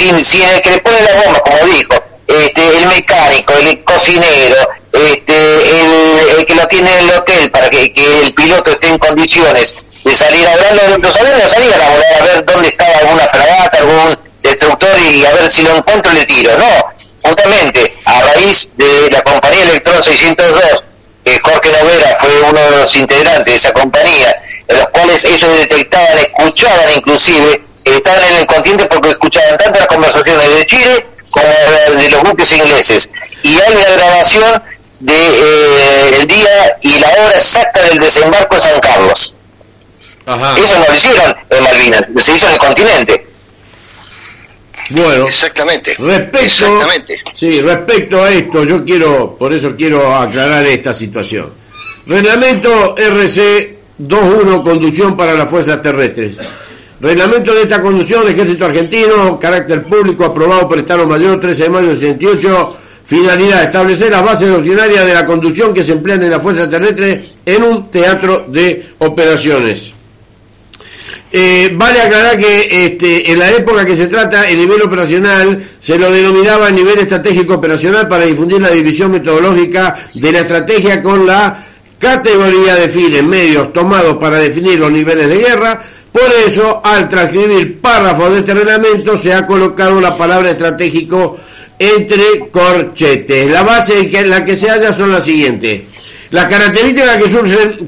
[0.02, 1.94] sin, sin el que le pone la bomba, como dijo,
[2.26, 7.92] este, el mecánico, el cocinero, este, el, que lo tiene en el hotel para que,
[8.24, 12.14] el piloto esté en condiciones de salir a volar, los aviones no salían a volar
[12.20, 16.24] a ver dónde estaba alguna fragata, algún destructor y a ver si lo encuentro le
[16.26, 20.84] tiro, no, justamente a raíz de la compañía Electron 602
[21.24, 25.56] que Jorge Novera fue uno de los integrantes de esa compañía, en los cuales ellos
[25.58, 27.62] detectaban, escuchaban inclusive,
[28.02, 31.46] estaban en el continente porque escuchaban tanto las conversaciones de Chile como
[31.96, 33.10] de, los buques ingleses.
[33.42, 34.62] Y hay una grabación
[35.00, 39.34] de eh, el día y la hora exacta del desembarco en San Carlos.
[40.24, 43.26] Eso no lo hicieron en Malvinas, se hizo en el continente.
[44.90, 45.96] Bueno, exactamente.
[45.98, 46.80] Respecto,
[47.34, 51.52] Sí, respecto a esto, yo quiero, por eso quiero aclarar esta situación.
[52.06, 56.38] Reglamento RC 21, conducción para las fuerzas terrestres.
[57.02, 61.88] Reglamento de esta conducción, Ejército Argentino, carácter público, aprobado por Estado Mayor 13 de mayo
[61.88, 62.76] de 68.
[63.04, 67.20] Finalidad, establecer las bases doctrinarias de la conducción que se emplean en la fuerza terrestre
[67.44, 69.92] en un teatro de operaciones.
[71.32, 75.98] Eh, vale aclarar que este, en la época que se trata, el nivel operacional se
[75.98, 81.66] lo denominaba nivel estratégico operacional para difundir la división metodológica de la estrategia con la
[81.98, 85.82] categoría de fines medios tomados para definir los niveles de guerra.
[86.12, 91.38] Por eso, al transcribir párrafos de este reglamento, se ha colocado la palabra estratégico
[91.78, 93.50] entre corchetes.
[93.50, 95.80] La base en la que se halla son las siguientes.
[96.30, 97.18] Las características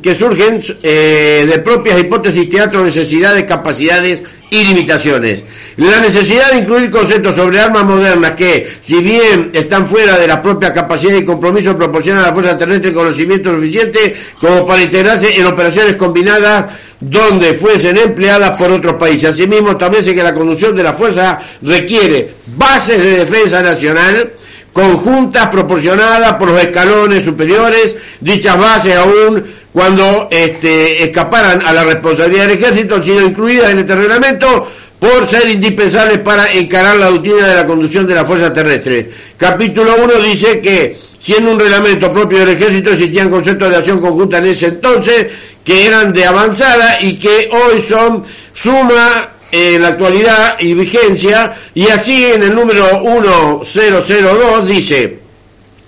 [0.02, 5.44] que surgen, eh, de propias hipótesis, teatro, necesidades, capacidades y limitaciones.
[5.76, 10.42] La necesidad de incluir conceptos sobre armas modernas que, si bien están fuera de la
[10.42, 15.46] propia capacidad y compromiso, proporcionan a la fuerza terrestre conocimiento suficiente como para integrarse en
[15.46, 16.66] operaciones combinadas
[17.10, 19.30] donde fuesen empleadas por otros países.
[19.30, 24.32] Asimismo, establece que la conducción de la fuerza requiere bases de defensa nacional,
[24.72, 32.46] conjuntas proporcionadas por los escalones superiores, dichas bases aún cuando este, escaparan a la responsabilidad
[32.46, 37.46] del ejército han sido incluidas en este reglamento por ser indispensables para encarar la rutina
[37.46, 39.10] de la conducción de la fuerza terrestre.
[39.36, 44.38] Capítulo 1 dice que, siendo un reglamento propio del ejército, existían conceptos de acción conjunta
[44.38, 45.26] en ese entonces
[45.64, 51.88] que eran de avanzada y que hoy son suma en la actualidad y vigencia, y
[51.88, 55.18] así en el número 1002 dice,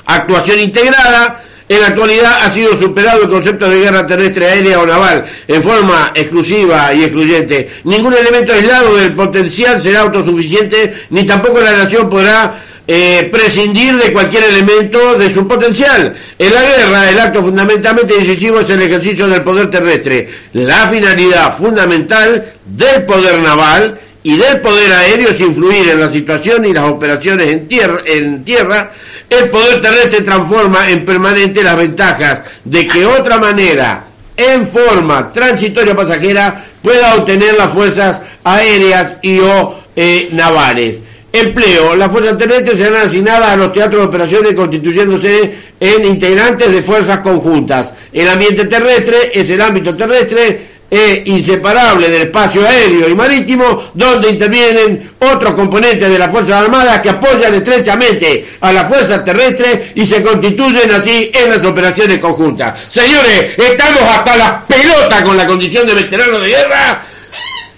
[0.07, 4.87] actuación integrada, en la actualidad ha sido superado el concepto de guerra terrestre, aérea o
[4.87, 7.68] naval en forma exclusiva y excluyente.
[7.83, 12.55] Ningún elemento aislado del potencial será autosuficiente, ni tampoco la nación podrá
[12.89, 16.14] eh, prescindir de cualquier elemento de su potencial.
[16.39, 20.28] En la guerra, el acto fundamentalmente decisivo es el ejercicio del poder terrestre.
[20.53, 26.64] La finalidad fundamental del poder naval y del poder aéreo es influir en la situación
[26.64, 28.93] y las operaciones en tierra.
[29.28, 34.05] El poder terrestre transforma en permanente las ventajas de que otra manera,
[34.37, 41.01] en forma transitoria pasajera, pueda obtener las fuerzas aéreas y o eh, navales.
[41.33, 41.97] Empleo.
[41.97, 47.20] Las fuerzas terrestres serán asignadas a los teatros de operaciones constituyéndose en integrantes de fuerzas
[47.20, 47.93] conjuntas.
[48.12, 54.31] El ambiente terrestre es el ámbito terrestre e inseparable del espacio aéreo y marítimo, donde
[54.31, 60.07] intervienen otros componentes de las Fuerzas Armadas que apoyan estrechamente a las fuerzas terrestres y
[60.07, 62.87] se constituyen así en las operaciones conjuntas.
[62.89, 67.03] Señores, estamos hasta la pelota con la condición de veteranos de guerra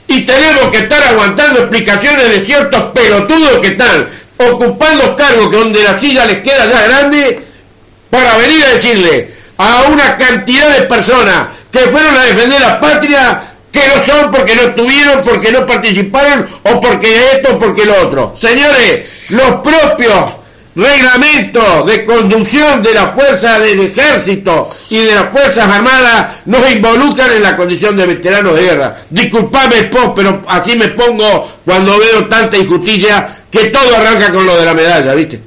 [0.09, 4.07] y tenemos que estar aguantando explicaciones de ciertos pelotudos que están
[4.39, 7.41] ocupando cargos que donde la silla les queda ya grande
[8.11, 13.43] para venir a decirle a una cantidad de personas que fueron a defender la patria
[13.71, 18.01] que no son porque no estuvieron, porque no participaron o porque esto o porque lo
[18.01, 18.33] otro.
[18.35, 20.37] Señores, los propios
[20.79, 27.33] reglamentos de conducción de la fuerza del ejército y de las fuerzas armadas nos involucran
[27.33, 28.97] en la condición de veteranos de guerra.
[29.11, 34.57] Disculpame, Pop, pero así me pongo cuando veo tanta injusticia que todo arranca con lo
[34.57, 35.43] de la medalla, ¿viste?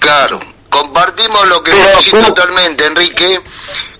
[0.00, 3.40] Claro, compartimos lo que vos decís totalmente, Enrique.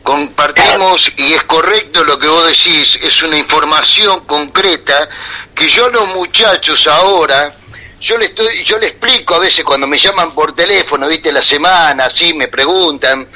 [0.02, 5.08] Compartimos y es correcto lo que vos decís, es una información concreta
[5.54, 7.54] que yo los muchachos ahora,
[8.02, 11.42] yo le estoy, yo le explico a veces cuando me llaman por teléfono, viste, la
[11.42, 13.28] semana, así me preguntan,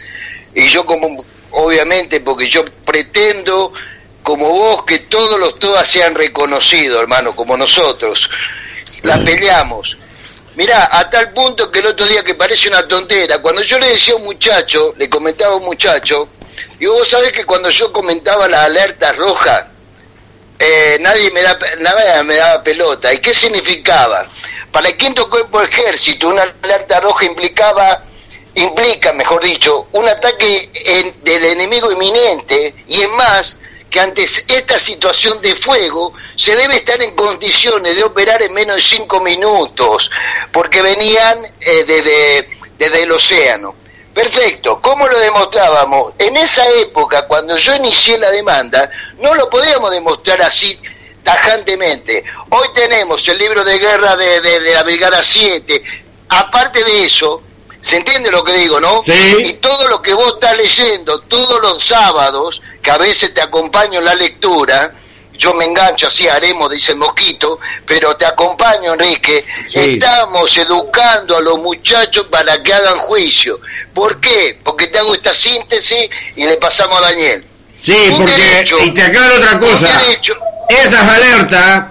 [0.55, 3.73] y yo como, obviamente, porque yo pretendo,
[4.25, 8.29] como vos, que todos los todas sean reconocidos, hermano, como nosotros.
[9.03, 9.97] La peleamos.
[10.57, 13.91] Mirá, a tal punto que el otro día que parece una tontera, cuando yo le
[13.91, 16.29] decía a un muchacho, le comentaba a un muchacho,
[16.81, 19.65] y vos sabés que cuando yo comentaba las alertas rojas,
[20.59, 23.13] eh, nadie me da, nada me daba pelota.
[23.13, 24.31] ¿Y qué significaba?
[24.73, 28.03] Para el quinto cuerpo ejército, una alerta roja implicaba,
[28.55, 33.57] implica, mejor dicho, un ataque del enemigo inminente y es más
[33.91, 38.77] que ante esta situación de fuego se debe estar en condiciones de operar en menos
[38.77, 40.11] de cinco minutos,
[40.53, 42.45] porque venían eh,
[42.79, 43.75] desde el océano.
[44.17, 46.15] Perfecto, ¿cómo lo demostrábamos?
[46.19, 50.81] En esa época, cuando yo inicié la demanda, no lo podíamos demostrar así
[51.23, 52.25] tajantemente.
[52.49, 55.83] Hoy tenemos el libro de guerra de, la Brigada 7.
[56.31, 57.43] Aparte de eso,
[57.83, 59.03] ¿se entiende lo que digo, no?
[59.05, 59.37] Sí.
[59.39, 63.99] Y todo lo que vos estás leyendo todos los sábados, que a veces te acompaño
[63.99, 64.95] en la lectura,
[65.37, 69.45] yo me engancho así, haremos, dice mosquito, pero te acompaño, Enrique.
[69.73, 73.61] Estamos educando a los muchachos para que hagan juicio.
[73.95, 74.59] ¿Por qué?
[74.63, 77.45] Porque te hago esta síntesis y le pasamos a Daniel.
[77.81, 80.01] Sí, porque, y te aclaro otra cosa,
[80.69, 81.85] esas alertas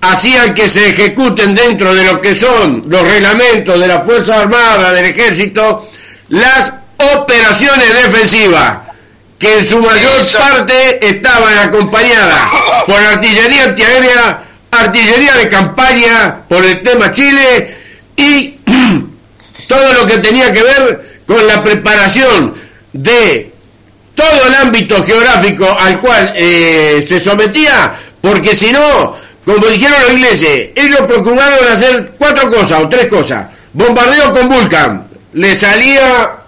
[0.00, 4.92] hacían que se ejecuten dentro de lo que son los reglamentos de la Fuerza Armada,
[4.92, 5.88] del Ejército,
[6.28, 8.91] las operaciones defensivas
[9.42, 12.42] que en su mayor parte estaban acompañadas
[12.86, 14.40] por artillería antiaérea,
[14.70, 17.76] artillería de campaña por el tema Chile
[18.16, 18.50] y
[19.68, 22.54] todo lo que tenía que ver con la preparación
[22.92, 23.52] de
[24.14, 30.12] todo el ámbito geográfico al cual eh, se sometía, porque si no, como dijeron los
[30.12, 33.46] ingleses, ellos procuraron hacer cuatro cosas o tres cosas.
[33.72, 36.41] Bombardeo con Vulcan, le salía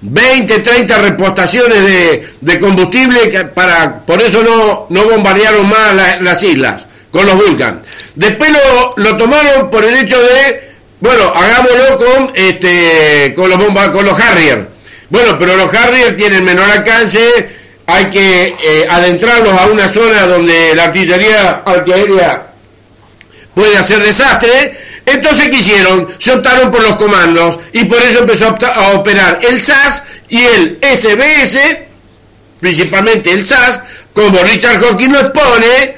[0.00, 7.26] 20, 30 repostaciones de, combustible para, por eso no, no bombardearon más las islas con
[7.26, 7.80] los Vulcan.
[8.14, 10.70] Después lo, lo, tomaron por el hecho de,
[11.00, 14.68] bueno, hagámoslo con este, con los bomba, con los Harrier.
[15.10, 17.48] Bueno, pero los Harrier tienen menor alcance,
[17.86, 22.48] hay que eh, adentrarlos a una zona donde la artillería antiaérea
[23.54, 24.76] puede hacer desastre
[25.12, 26.06] entonces, ¿qué hicieron?
[26.18, 30.78] Se optaron por los comandos y por eso empezó a, operar el SAS y el
[30.82, 31.58] SBS,
[32.60, 33.80] principalmente el SAS,
[34.12, 35.96] como Richard Hawkins lo expone,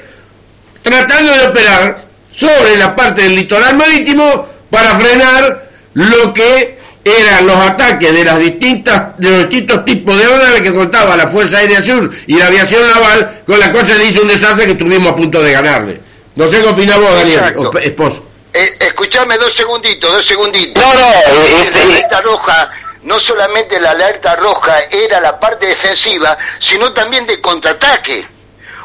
[0.81, 7.55] tratando de operar sobre la parte del litoral marítimo para frenar lo que eran los
[7.55, 11.81] ataques de las distintas de los distintos tipos de aeronaves que contaba la Fuerza Aérea
[11.81, 15.11] Sur y la aviación naval, con la cual se le hizo un desastre que estuvimos
[15.11, 15.99] a punto de ganarle.
[16.35, 17.41] No sé qué opinás vos, Daniel,
[17.83, 18.30] esposo.
[18.53, 20.83] Eh, escuchame dos segunditos, dos segunditos.
[20.83, 22.69] No, no, la alerta roja,
[23.03, 28.27] no solamente la alerta roja era la parte defensiva, sino también de contraataque.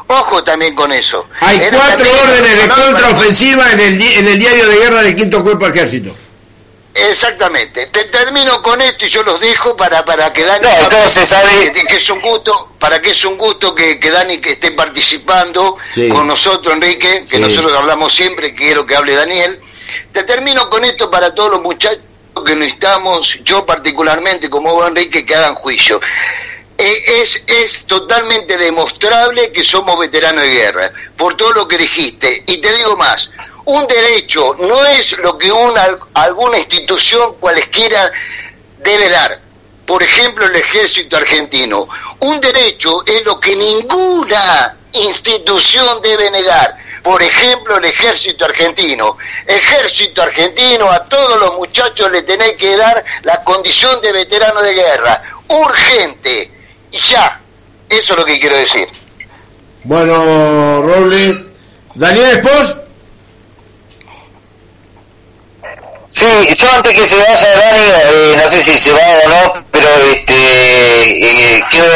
[0.07, 1.27] Ojo también con eso.
[1.41, 5.67] Hay cuatro órdenes de contraofensiva en el, en el diario de guerra del Quinto Cuerpo
[5.67, 6.15] Ejército.
[6.97, 7.87] Exactamente.
[7.87, 11.95] Te termino con esto y yo los dejo para para que Dani no, sabe que,
[11.95, 15.77] es un gusto, para que es un gusto que, que Dani que esté participando
[16.11, 19.59] con nosotros, Enrique, que nosotros hablamos siempre, quiero que hable Daniel.
[20.11, 22.01] Te termino con esto para todos los muchachos
[22.45, 25.99] que necesitamos, yo particularmente como vos, Enrique, que hagan juicio.
[26.79, 32.43] Eh, es, totalmente demostrable que somos veteranos de guerra, por todo lo que dijiste.
[32.45, 33.29] Y te digo más,
[33.65, 38.11] un derecho no es lo que una, alguna institución cualesquiera
[38.79, 39.39] debe dar.
[39.87, 41.87] Por ejemplo, el ejército argentino.
[42.19, 46.77] Un derecho es lo que ninguna institución debe negar.
[47.01, 49.17] Por ejemplo, el ejército argentino.
[49.47, 54.73] Ejército argentino, a todos los muchachos le tenéis que dar la condición de veterano de
[54.73, 55.23] guerra.
[55.47, 56.56] Urgente.
[56.91, 57.39] Y ya.
[57.89, 58.87] Eso es lo que quiero decir.
[59.83, 61.45] Bueno, Roble.
[61.95, 62.77] Daniel Espos.
[66.09, 66.25] Sí,
[66.57, 69.87] yo antes que se vaya Dani, eh, no sé si se va o no, pero
[70.11, 71.87] este eh, quiero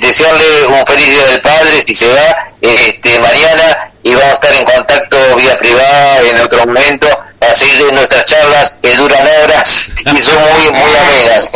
[0.00, 4.52] desearle un feliz día del padre si se va este mañana y vamos a estar
[4.54, 7.06] en contacto vía privada en otro momento
[7.54, 11.50] seguir en nuestras charlas que duran horas y son muy, muy amenas.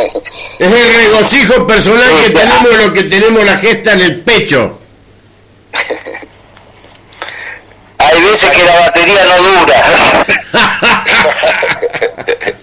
[0.59, 4.79] Es el regocijo personal que tenemos lo que tenemos la gesta en el pecho.
[7.97, 9.83] Hay veces que la batería no dura.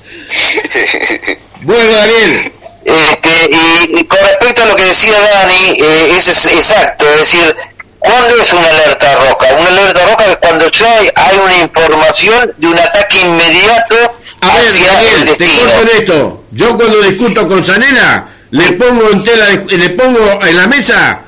[1.63, 2.53] bueno, Daniel.
[2.85, 3.51] Este,
[3.89, 7.57] y, con respecto a lo que decía Dani, eh, es, exacto, es decir,
[8.03, 9.55] ¿cuándo es una alerta roja?
[9.59, 13.95] Una alerta roja es cuando ya hay, una información de un ataque inmediato
[14.41, 16.45] a ver, Daniel, Te corto esto.
[16.51, 21.21] Yo cuando discuto con Sanela, le pongo en tela, le pongo en la mesa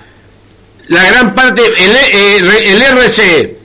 [0.88, 3.56] la gran parte, el, eh, el RC,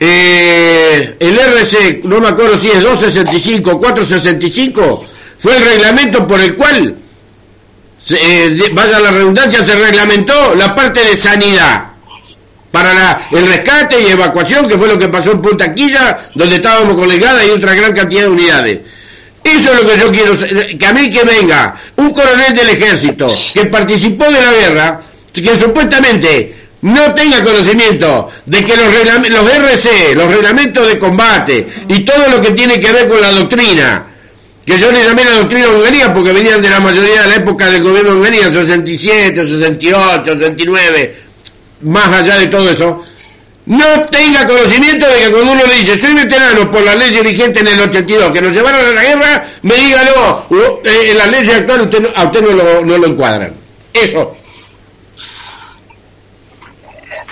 [0.00, 5.04] eh, el RC, no me acuerdo si es 265, 465,
[5.38, 6.96] fue el reglamento por el cual,
[8.10, 11.89] eh, vaya la redundancia, se reglamentó la parte de sanidad
[12.70, 16.56] para la, el rescate y evacuación, que fue lo que pasó en Punta Quilla, donde
[16.56, 18.80] estábamos colegadas y otra gran cantidad de unidades.
[19.42, 23.34] Eso es lo que yo quiero, que a mí que venga un coronel del ejército
[23.54, 25.00] que participó de la guerra,
[25.32, 28.86] que supuestamente no tenga conocimiento de que los,
[29.30, 33.32] los RC, los reglamentos de combate y todo lo que tiene que ver con la
[33.32, 34.06] doctrina,
[34.64, 37.66] que yo le llamé la doctrina Hungría porque venían de la mayoría de la época
[37.70, 41.14] del gobierno Hungría, 67, 68, 69,
[41.82, 43.04] más allá de todo eso,
[43.66, 47.60] no tenga conocimiento de que cuando uno le dice soy veterano por la ley vigente
[47.60, 50.46] en el 82 que nos llevaron a la guerra, me diga no,
[50.84, 53.54] eh, en las leyes actuales usted, a usted no lo, no lo encuadran.
[53.92, 54.36] Eso.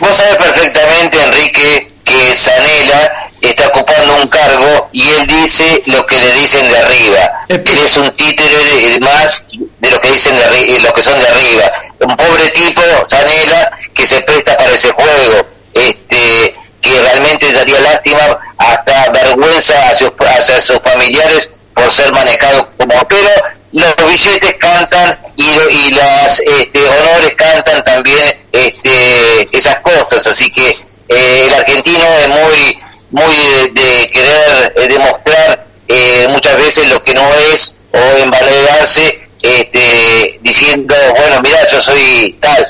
[0.01, 6.19] Vos sabés perfectamente, Enrique, que Sanela está ocupando un cargo y él dice lo que
[6.19, 7.31] le dicen de arriba.
[7.49, 9.43] Él es un títere más
[9.79, 11.73] de lo que dicen de eh, lo que son de arriba.
[12.01, 15.45] Un pobre tipo, Sanela, que se presta para ese juego,
[15.75, 23.29] este, que realmente daría lástima, hasta vergüenza hacia, sus familiares por ser manejado como pero
[23.73, 30.69] los billetes cantan y, y las este, honores cantan también este, esas cosas, así que
[31.09, 32.79] eh, el argentino es muy,
[33.11, 33.35] muy
[33.73, 40.95] de, querer eh, demostrar eh, muchas veces lo que no es o envaledarse este, diciendo,
[41.17, 42.69] bueno, mira, yo soy tal,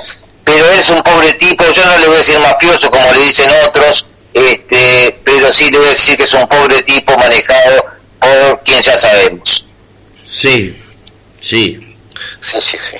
[0.48, 3.50] pero es un pobre tipo, yo no le voy a decir mafioso como le dicen
[3.66, 7.84] otros, este, pero sí le voy a decir que es un pobre tipo manejado
[8.18, 9.66] por quien ya sabemos.
[10.24, 10.74] Sí,
[11.40, 11.96] sí.
[12.50, 12.96] Sí, sí, sí.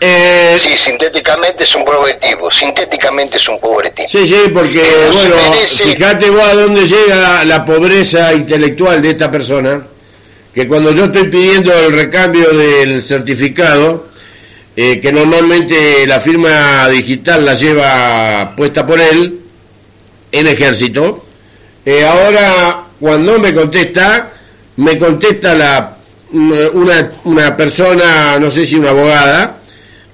[0.00, 4.08] Eh, sí, sintéticamente es un pobre tipo, sintéticamente es un pobre tipo.
[4.08, 4.82] Sí, sí, porque,
[5.12, 5.36] bueno,
[5.76, 9.86] fíjate vos a dónde llega la pobreza intelectual de esta persona,
[10.54, 14.15] que cuando yo estoy pidiendo el recambio del certificado,
[14.76, 19.40] eh, que normalmente la firma digital la lleva puesta por él,
[20.30, 21.24] en ejército,
[21.84, 24.30] eh, ahora cuando me contesta,
[24.76, 25.96] me contesta la,
[26.30, 29.60] una, una persona, no sé si una abogada,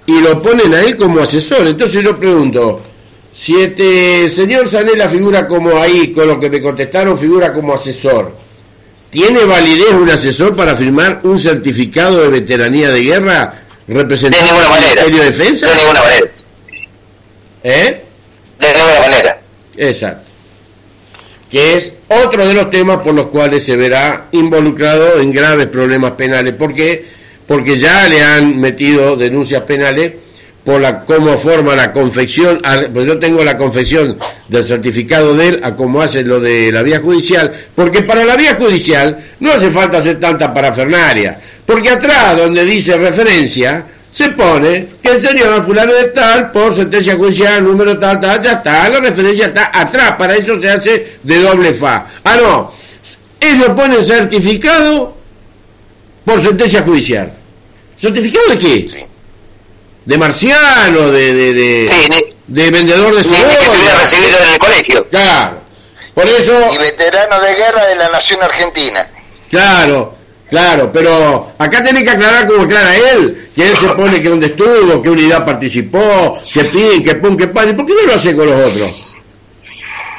[0.07, 1.67] y lo ponen a él como asesor.
[1.67, 2.83] Entonces yo pregunto,
[3.33, 8.37] si este señor Sanela figura como ahí, con lo que me contestaron, figura como asesor,
[9.11, 13.55] ¿tiene validez un asesor para firmar un certificado de veteranía de guerra
[13.93, 15.69] representando al Ministerio de Defensa?
[15.69, 16.27] De ninguna manera.
[17.65, 18.03] ¿Eh?
[18.59, 19.41] De ninguna manera.
[19.77, 20.31] Exacto.
[21.51, 26.13] Que es otro de los temas por los cuales se verá involucrado en graves problemas
[26.13, 26.55] penales.
[26.59, 27.05] porque
[27.47, 30.13] porque ya le han metido denuncias penales
[30.65, 32.63] por la cómo forma la confección,
[32.93, 34.17] pues yo tengo la confección
[34.49, 38.37] del certificado de él a cómo hace lo de la vía judicial, porque para la
[38.37, 44.89] vía judicial no hace falta hacer tanta parafernaria, porque atrás donde dice referencia se pone
[45.03, 49.01] que el señor fulano de tal por sentencia judicial número tal tal ya está, la
[49.01, 52.07] referencia está atrás, para eso se hace de doble fa.
[52.25, 52.73] Ah no,
[53.41, 55.17] ellos ponen certificado
[56.25, 57.33] por sentencia judicial.
[57.99, 59.07] ¿Certificado de qué?
[60.05, 65.09] De marciano, de, de, de, de vendedor de que recibido en el colegio.
[65.09, 65.63] Claro.
[66.15, 66.69] Por eso...
[66.73, 69.07] Y veterano de guerra de la nación argentina.
[69.51, 70.15] Claro,
[70.53, 74.49] claro, pero acá tiene que aclarar como aclara él, que él se pone que dónde
[74.49, 78.15] estuvo, qué unidad participó, que pin, que pum, que pan, ¿y por qué no lo
[78.15, 78.91] hace con los otros?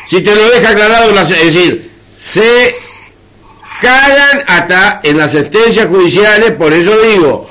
[0.09, 2.75] Si te lo deja aclarado, es decir, se
[3.79, 7.47] cagan hasta en las sentencias judiciales, por eso digo,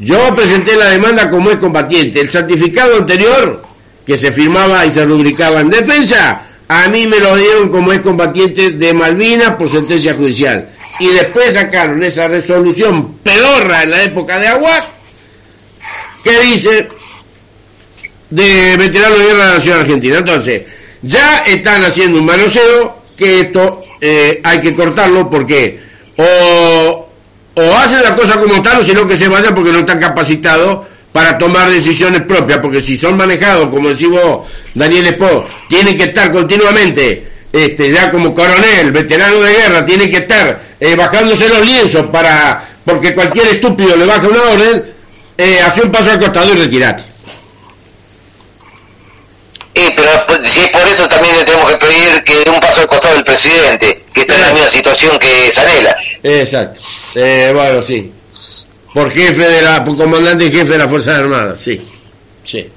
[0.00, 2.20] yo presenté la demanda como es combatiente.
[2.20, 3.62] El certificado anterior,
[4.04, 8.00] que se firmaba y se rubricaba en defensa, a mí me lo dieron como es
[8.00, 10.68] combatiente de Malvinas por sentencia judicial.
[11.00, 14.84] Y después sacaron esa resolución pedorra en la época de Aguac,
[16.22, 16.88] que dice
[18.30, 20.18] de veterano de guerra de la Nación Argentina.
[20.18, 20.62] Entonces,
[21.02, 25.80] ya están haciendo un manoseo que esto eh, hay que cortarlo porque
[26.16, 27.08] o,
[27.54, 30.86] o hacen la cosa como tal o sino que se vayan porque no están capacitados
[31.14, 36.04] para tomar decisiones propias, porque si son manejados, como decís vos, Daniel Espo, tienen que
[36.04, 41.64] estar continuamente, este, ya como coronel, veterano de guerra, tienen que estar eh, bajándose los
[41.64, 44.84] lienzos para, porque cualquier estúpido le baja una orden,
[45.38, 47.02] eh, hace un paso al costado y retirate.
[49.74, 52.82] Eh, pero si es por eso también le tenemos que pedir que dé un paso
[52.82, 55.96] al costado del presidente, que está en la misma situación que Zanela.
[56.22, 56.80] Exacto.
[57.14, 58.12] Eh, bueno, sí.
[58.92, 61.82] Por jefe de la, por comandante y jefe de la Fuerza Armada, sí.
[62.44, 62.68] Sí.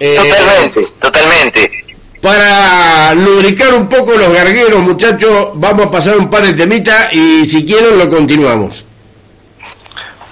[0.00, 1.85] Eh, totalmente, totalmente.
[2.26, 7.46] Para lubricar un poco los gargueros, muchachos, vamos a pasar un par de temitas y
[7.46, 8.84] si quieren lo continuamos.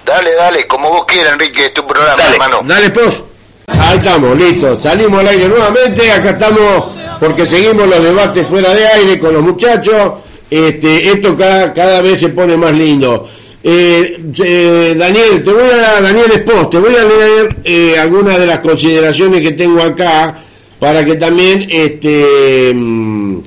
[0.04, 2.62] Dale, dale, como vos quieras, Enrique, es tu programa, dale, hermano.
[2.64, 3.22] Dale, pues.
[3.68, 4.80] Ahí estamos, listo.
[4.80, 6.10] Salimos al aire nuevamente.
[6.10, 6.86] Acá estamos
[7.20, 10.14] porque seguimos los debates fuera de aire con los muchachos.
[10.50, 13.28] Este, esto cada, cada vez se pone más lindo.
[13.62, 18.46] Eh, eh, Daniel, te voy a Daniel Espos, te voy a leer eh, algunas de
[18.46, 20.40] las consideraciones que tengo acá
[20.78, 23.38] para que también, este, mm,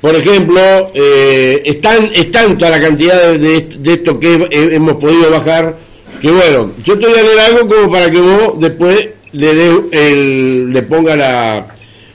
[0.00, 0.60] por ejemplo,
[0.94, 5.76] eh, es tanta la cantidad de, de esto que hemos podido bajar
[6.20, 9.72] que bueno, yo te voy a leer algo como para que vos después le dé
[9.92, 11.66] el, le ponga la,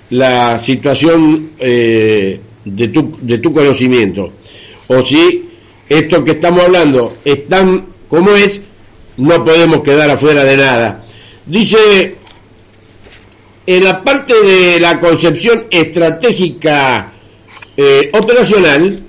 [0.10, 4.31] la situación eh, de tu de tu conocimiento
[4.88, 5.49] o si
[5.88, 8.61] esto que estamos hablando es tan como es,
[9.18, 11.03] no podemos quedar afuera de nada.
[11.45, 12.15] Dice,
[13.65, 17.11] en la parte de la concepción estratégica
[17.77, 18.99] eh, operacional,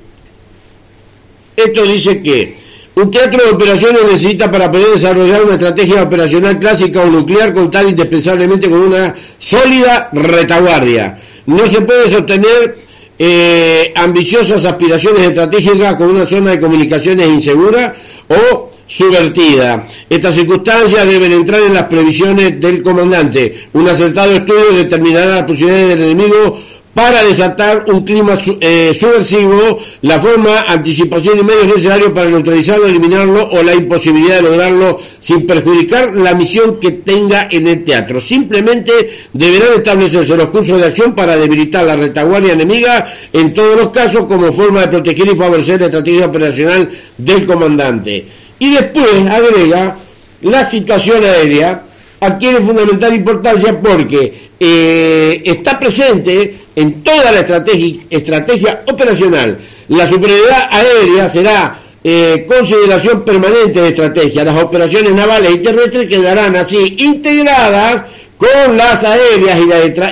[1.57, 2.57] esto dice que
[2.95, 7.87] un teatro de operaciones necesita para poder desarrollar una estrategia operacional clásica o nuclear contar
[7.87, 11.19] indispensablemente con una sólida retaguardia.
[11.47, 12.79] No se puede sostener
[13.19, 17.95] eh, ambiciosas aspiraciones estratégicas con una zona de comunicaciones insegura
[18.29, 19.87] o subvertida.
[20.09, 23.69] Estas circunstancias deben entrar en las previsiones del comandante.
[23.73, 26.59] Un acertado estudio determinará las posibilidades del enemigo
[26.95, 33.49] para desatar un clima eh, subversivo, la forma, anticipación y medios necesarios para neutralizarlo, eliminarlo
[33.51, 38.21] o la imposibilidad de lograrlo sin perjudicar la misión que tenga en el teatro.
[38.21, 38.93] Simplemente
[39.33, 44.25] deberán establecerse los cursos de acción para debilitar la retaguardia enemiga en todos los casos
[44.27, 46.89] como forma de proteger y favorecer la estrategia operacional
[47.19, 48.44] del comandante.
[48.59, 49.97] Y después agrega
[50.43, 51.83] la situación aérea
[52.21, 59.59] adquiere fundamental importancia porque eh, está presente en toda la estrategia, operacional.
[59.89, 64.45] La superioridad aérea será eh, consideración permanente de estrategia.
[64.45, 68.05] Las operaciones navales y terrestres quedarán así integradas
[68.37, 69.59] con las aéreas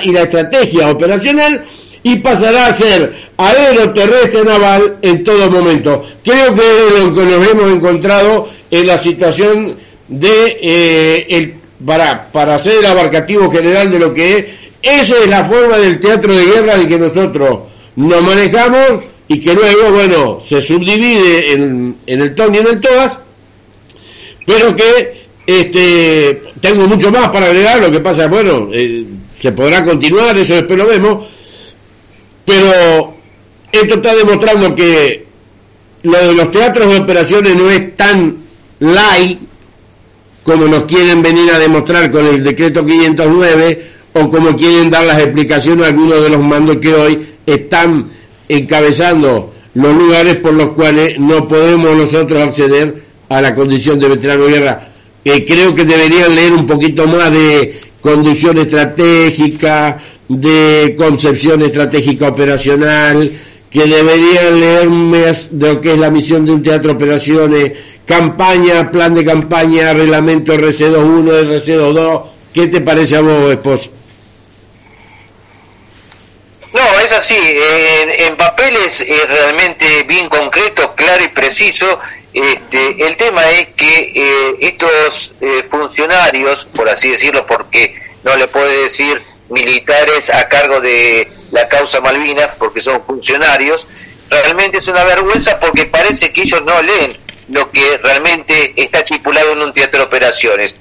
[0.03, 1.63] y la estrategia operacional
[2.03, 6.05] y pasará a ser aéreo, terrestre, naval en todo momento.
[6.23, 9.75] Creo que es lo que nos hemos encontrado en la situación
[10.07, 11.55] de eh, el
[11.85, 14.45] para, para hacer el abarcativo general de lo que es.
[14.81, 17.59] Esa es la forma del teatro de guerra en que nosotros
[17.95, 22.81] nos manejamos y que luego, bueno, se subdivide en, en el ton y en el
[22.81, 23.17] todas,
[24.45, 29.05] pero que este, tengo mucho más para agregar, lo que pasa, bueno, eh,
[29.39, 31.25] se podrá continuar, eso después lo vemos,
[32.45, 33.15] pero
[33.71, 35.25] esto está demostrando que
[36.03, 38.37] lo de los teatros de operaciones no es tan
[38.79, 39.39] light
[40.43, 45.19] como nos quieren venir a demostrar con el decreto 509 o como quieren dar las
[45.19, 48.07] explicaciones a algunos de los mandos que hoy están
[48.49, 54.45] encabezando los lugares por los cuales no podemos nosotros acceder a la condición de veterano
[54.45, 54.87] de guerra.
[55.25, 59.97] Eh, creo que deberían leer un poquito más de conducción estratégica,
[60.41, 63.31] de concepción estratégica operacional,
[63.71, 67.71] que deberían leer más de lo que es la misión de un teatro operaciones
[68.05, 72.23] campaña, plan de campaña, reglamento RC21, RC22.
[72.53, 73.89] ¿Qué te parece a vos, esposo?
[76.73, 77.37] No, es así.
[77.37, 81.99] En, papeles es realmente bien concreto, claro y preciso.
[82.33, 87.93] Este, el tema es que eh, estos eh, funcionarios, por así decirlo, porque
[88.23, 93.87] no le puede decir militares a cargo de la causa Malvinas, porque son funcionarios,
[94.29, 97.17] realmente es una vergüenza porque parece que ellos no leen
[97.49, 100.75] lo que realmente está estipulado en un teatro de operaciones.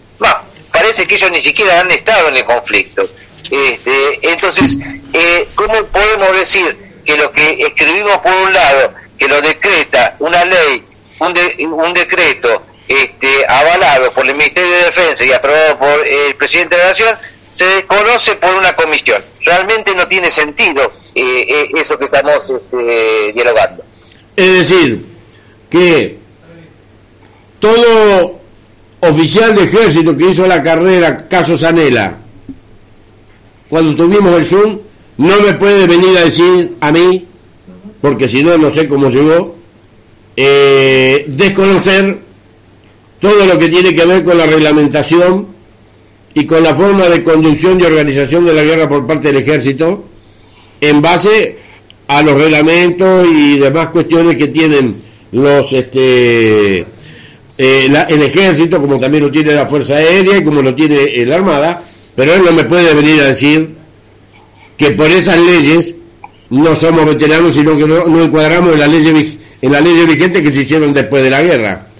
[0.73, 3.09] parece que ellos ni siquiera han estado en el conflicto.
[3.51, 4.79] Este, entonces,
[5.13, 10.45] eh, ¿cómo podemos decir que lo que escribimos por un lado, que lo decreta una
[10.45, 10.85] ley,
[11.19, 16.77] un, un decreto este, avalado por el Ministerio de Defensa y aprobado por el presidente
[16.77, 17.19] de la Nación,
[17.53, 19.23] se desconoce por una comisión.
[19.45, 23.85] Realmente no tiene sentido eh, eh, eso que estamos este, dialogando.
[24.35, 25.05] Es decir,
[25.69, 26.17] que
[27.61, 28.41] todo
[29.01, 32.17] oficial de ejército que hizo la carrera caso Sanela,
[33.69, 34.79] cuando tuvimos el Zoom,
[35.19, 37.27] no me puede venir a decir a mí,
[38.01, 39.57] porque si no, no sé cómo llegó,
[40.37, 42.19] eh, desconocer
[43.21, 45.52] todo lo que tiene que ver con la reglamentación
[46.35, 50.05] y con la forma de conducción y organización de la guerra por parte del ejército
[50.81, 51.59] en base
[52.09, 54.97] a los reglamentos y demás cuestiones que tienen
[55.33, 56.79] los este
[57.59, 61.37] eh, el ejército como también lo tiene la fuerza aérea y como lo tiene la
[61.37, 61.83] armada
[62.17, 63.71] pero él no me puede venir a decir
[64.77, 65.95] que por esas leyes
[66.51, 70.43] no somos veteranos sino que no, no encuadramos en las leyes en las leyes vigentes
[70.43, 71.92] que se hicieron después de la guerra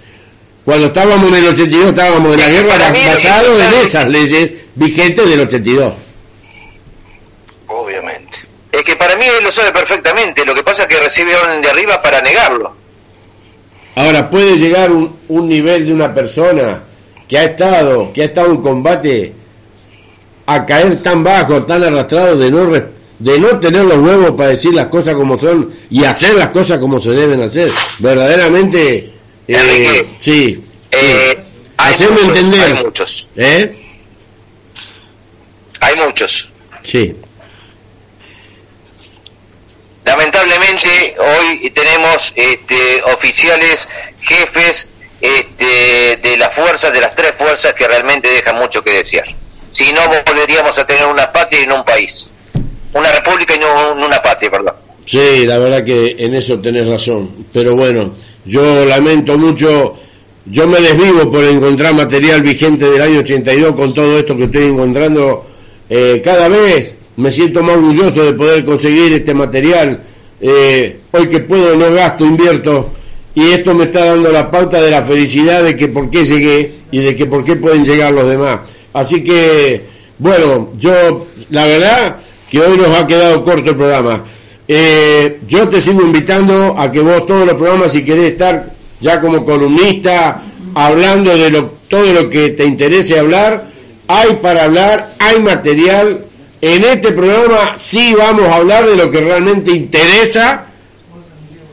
[0.65, 5.41] cuando estábamos en el 82 estábamos en la guerra basados en esas leyes vigentes del
[5.41, 5.93] 82
[7.73, 8.39] obviamente.
[8.71, 11.63] Es que para mí él lo sabe perfectamente lo que pasa es que recibe orden
[11.63, 12.75] de arriba para negarlo.
[13.95, 16.83] Ahora puede llegar un, un nivel de una persona
[17.29, 19.33] que ha estado que ha estado en combate
[20.47, 22.71] a caer tan bajo tan arrastrado de no
[23.19, 26.79] de no tener los huevos para decir las cosas como son y hacer las cosas
[26.79, 29.12] como se deben hacer verdaderamente
[29.49, 30.65] eh, sí.
[30.91, 31.39] Eh,
[31.77, 32.63] hay muchos, entender.
[32.63, 33.27] Hay muchos.
[33.37, 33.83] ¿Eh?
[35.81, 36.51] Hay muchos.
[36.83, 37.17] Sí.
[40.05, 43.87] Lamentablemente hoy tenemos este, oficiales,
[44.21, 44.89] jefes
[45.21, 49.27] este, de las fuerzas, de las tres fuerzas que realmente dejan mucho que desear.
[49.71, 52.29] Si no, volveríamos a tener una patria y no un país.
[52.93, 54.75] Una república y no una patria, perdón.
[55.07, 57.47] Sí, la verdad que en eso tenés razón.
[57.53, 58.15] Pero bueno,
[58.45, 59.95] yo lamento mucho,
[60.47, 64.65] yo me desvivo por encontrar material vigente del año 82 con todo esto que estoy
[64.65, 65.47] encontrando.
[65.89, 70.03] Eh, cada vez me siento más orgulloso de poder conseguir este material.
[70.41, 72.93] Eh, hoy que puedo, no gasto, invierto.
[73.35, 76.73] Y esto me está dando la pauta de la felicidad de que por qué llegué
[76.91, 78.61] y de que por qué pueden llegar los demás.
[78.93, 79.83] Así que,
[80.19, 82.17] bueno, yo, la verdad
[82.51, 84.25] que hoy nos ha quedado corto el programa.
[84.69, 88.71] Eh, yo te sigo invitando a que vos todos los programas, si querés estar
[89.01, 90.43] ya como columnista,
[90.75, 93.67] hablando de lo, todo lo que te interese hablar,
[94.07, 96.25] hay para hablar, hay material.
[96.61, 100.67] En este programa sí vamos a hablar de lo que realmente interesa.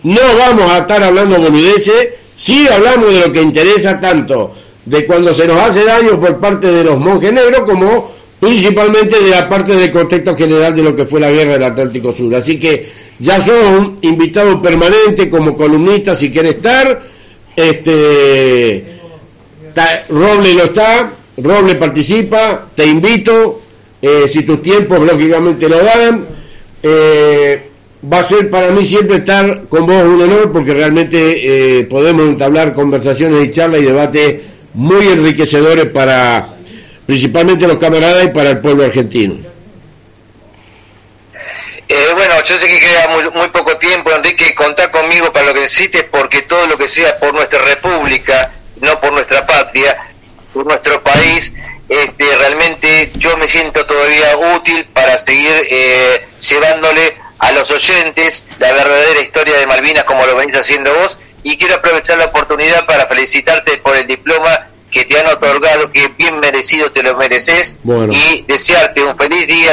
[0.02, 4.54] No vamos a estar hablando boludeces, sí hablamos de lo que interesa tanto
[4.90, 9.30] de cuando se nos hace daño por parte de los monjes negros como principalmente de
[9.30, 12.34] la parte del contexto general de lo que fue la guerra del Atlántico Sur.
[12.36, 12.88] Así que
[13.20, 17.02] ya son invitados permanentes como columnistas si quieren estar.
[17.56, 19.00] Este,
[20.10, 23.62] Roble lo está, Roble participa, te invito,
[24.02, 26.26] eh, si tus tiempos lógicamente lo dan.
[26.82, 27.64] Eh,
[28.12, 32.30] va a ser para mí siempre estar con vos un honor porque realmente eh, podemos
[32.30, 34.42] entablar conversaciones y charlas y debates
[34.74, 36.59] muy enriquecedores para
[37.10, 39.34] principalmente los camaradas y para el pueblo argentino.
[41.88, 45.62] Eh, bueno, yo sé que queda muy, poco tiempo, Enrique, contar conmigo para lo que
[45.62, 49.98] necesites, porque todo lo que sea por nuestra república, no por nuestra patria,
[50.54, 51.52] por nuestro país,
[51.90, 58.72] este, realmente yo me siento todavía útil para seguir eh, llevándole a los oyentes la
[58.72, 63.08] verdadera historia de Malvinas como lo venís haciendo vos y quiero aprovechar la oportunidad para
[63.08, 68.42] felicitarte por el diploma que te han otorgado, que bien merecido te lo mereces, y
[68.44, 69.72] desearte un feliz día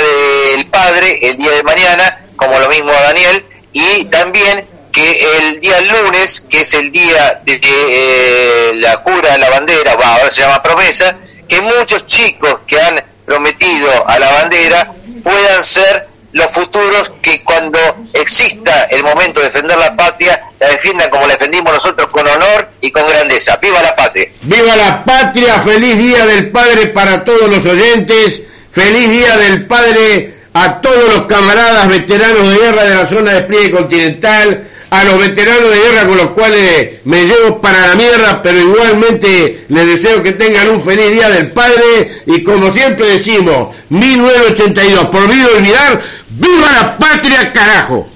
[0.53, 5.61] del Padre el día de mañana, como lo mismo a Daniel, y también que el
[5.61, 10.31] día lunes, que es el día de eh, la cura de la bandera, va, ahora
[10.31, 11.17] se llama promesa,
[11.47, 14.91] que muchos chicos que han prometido a la bandera
[15.23, 17.79] puedan ser los futuros que cuando
[18.13, 22.69] exista el momento de defender la patria, la defiendan como la defendimos nosotros con honor
[22.81, 23.57] y con grandeza.
[23.57, 24.29] ¡Viva la patria!
[24.43, 25.61] ¡Viva la patria!
[25.61, 28.43] ¡Feliz Día del Padre para todos los oyentes!
[28.71, 33.41] ¡Feliz Día del Padre a todos los camaradas veteranos de guerra de la zona de
[33.41, 34.67] despliegue continental!
[34.91, 39.65] a los veteranos de guerra con los cuales me llevo para la mierda, pero igualmente
[39.69, 45.29] les deseo que tengan un feliz día del padre y como siempre decimos, 1982, por
[45.29, 46.01] mí olvidar,
[46.37, 48.07] ¡viva la patria carajo!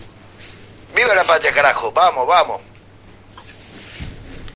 [0.94, 1.92] ¡Viva la patria carajo!
[1.92, 2.69] Vamos, vamos.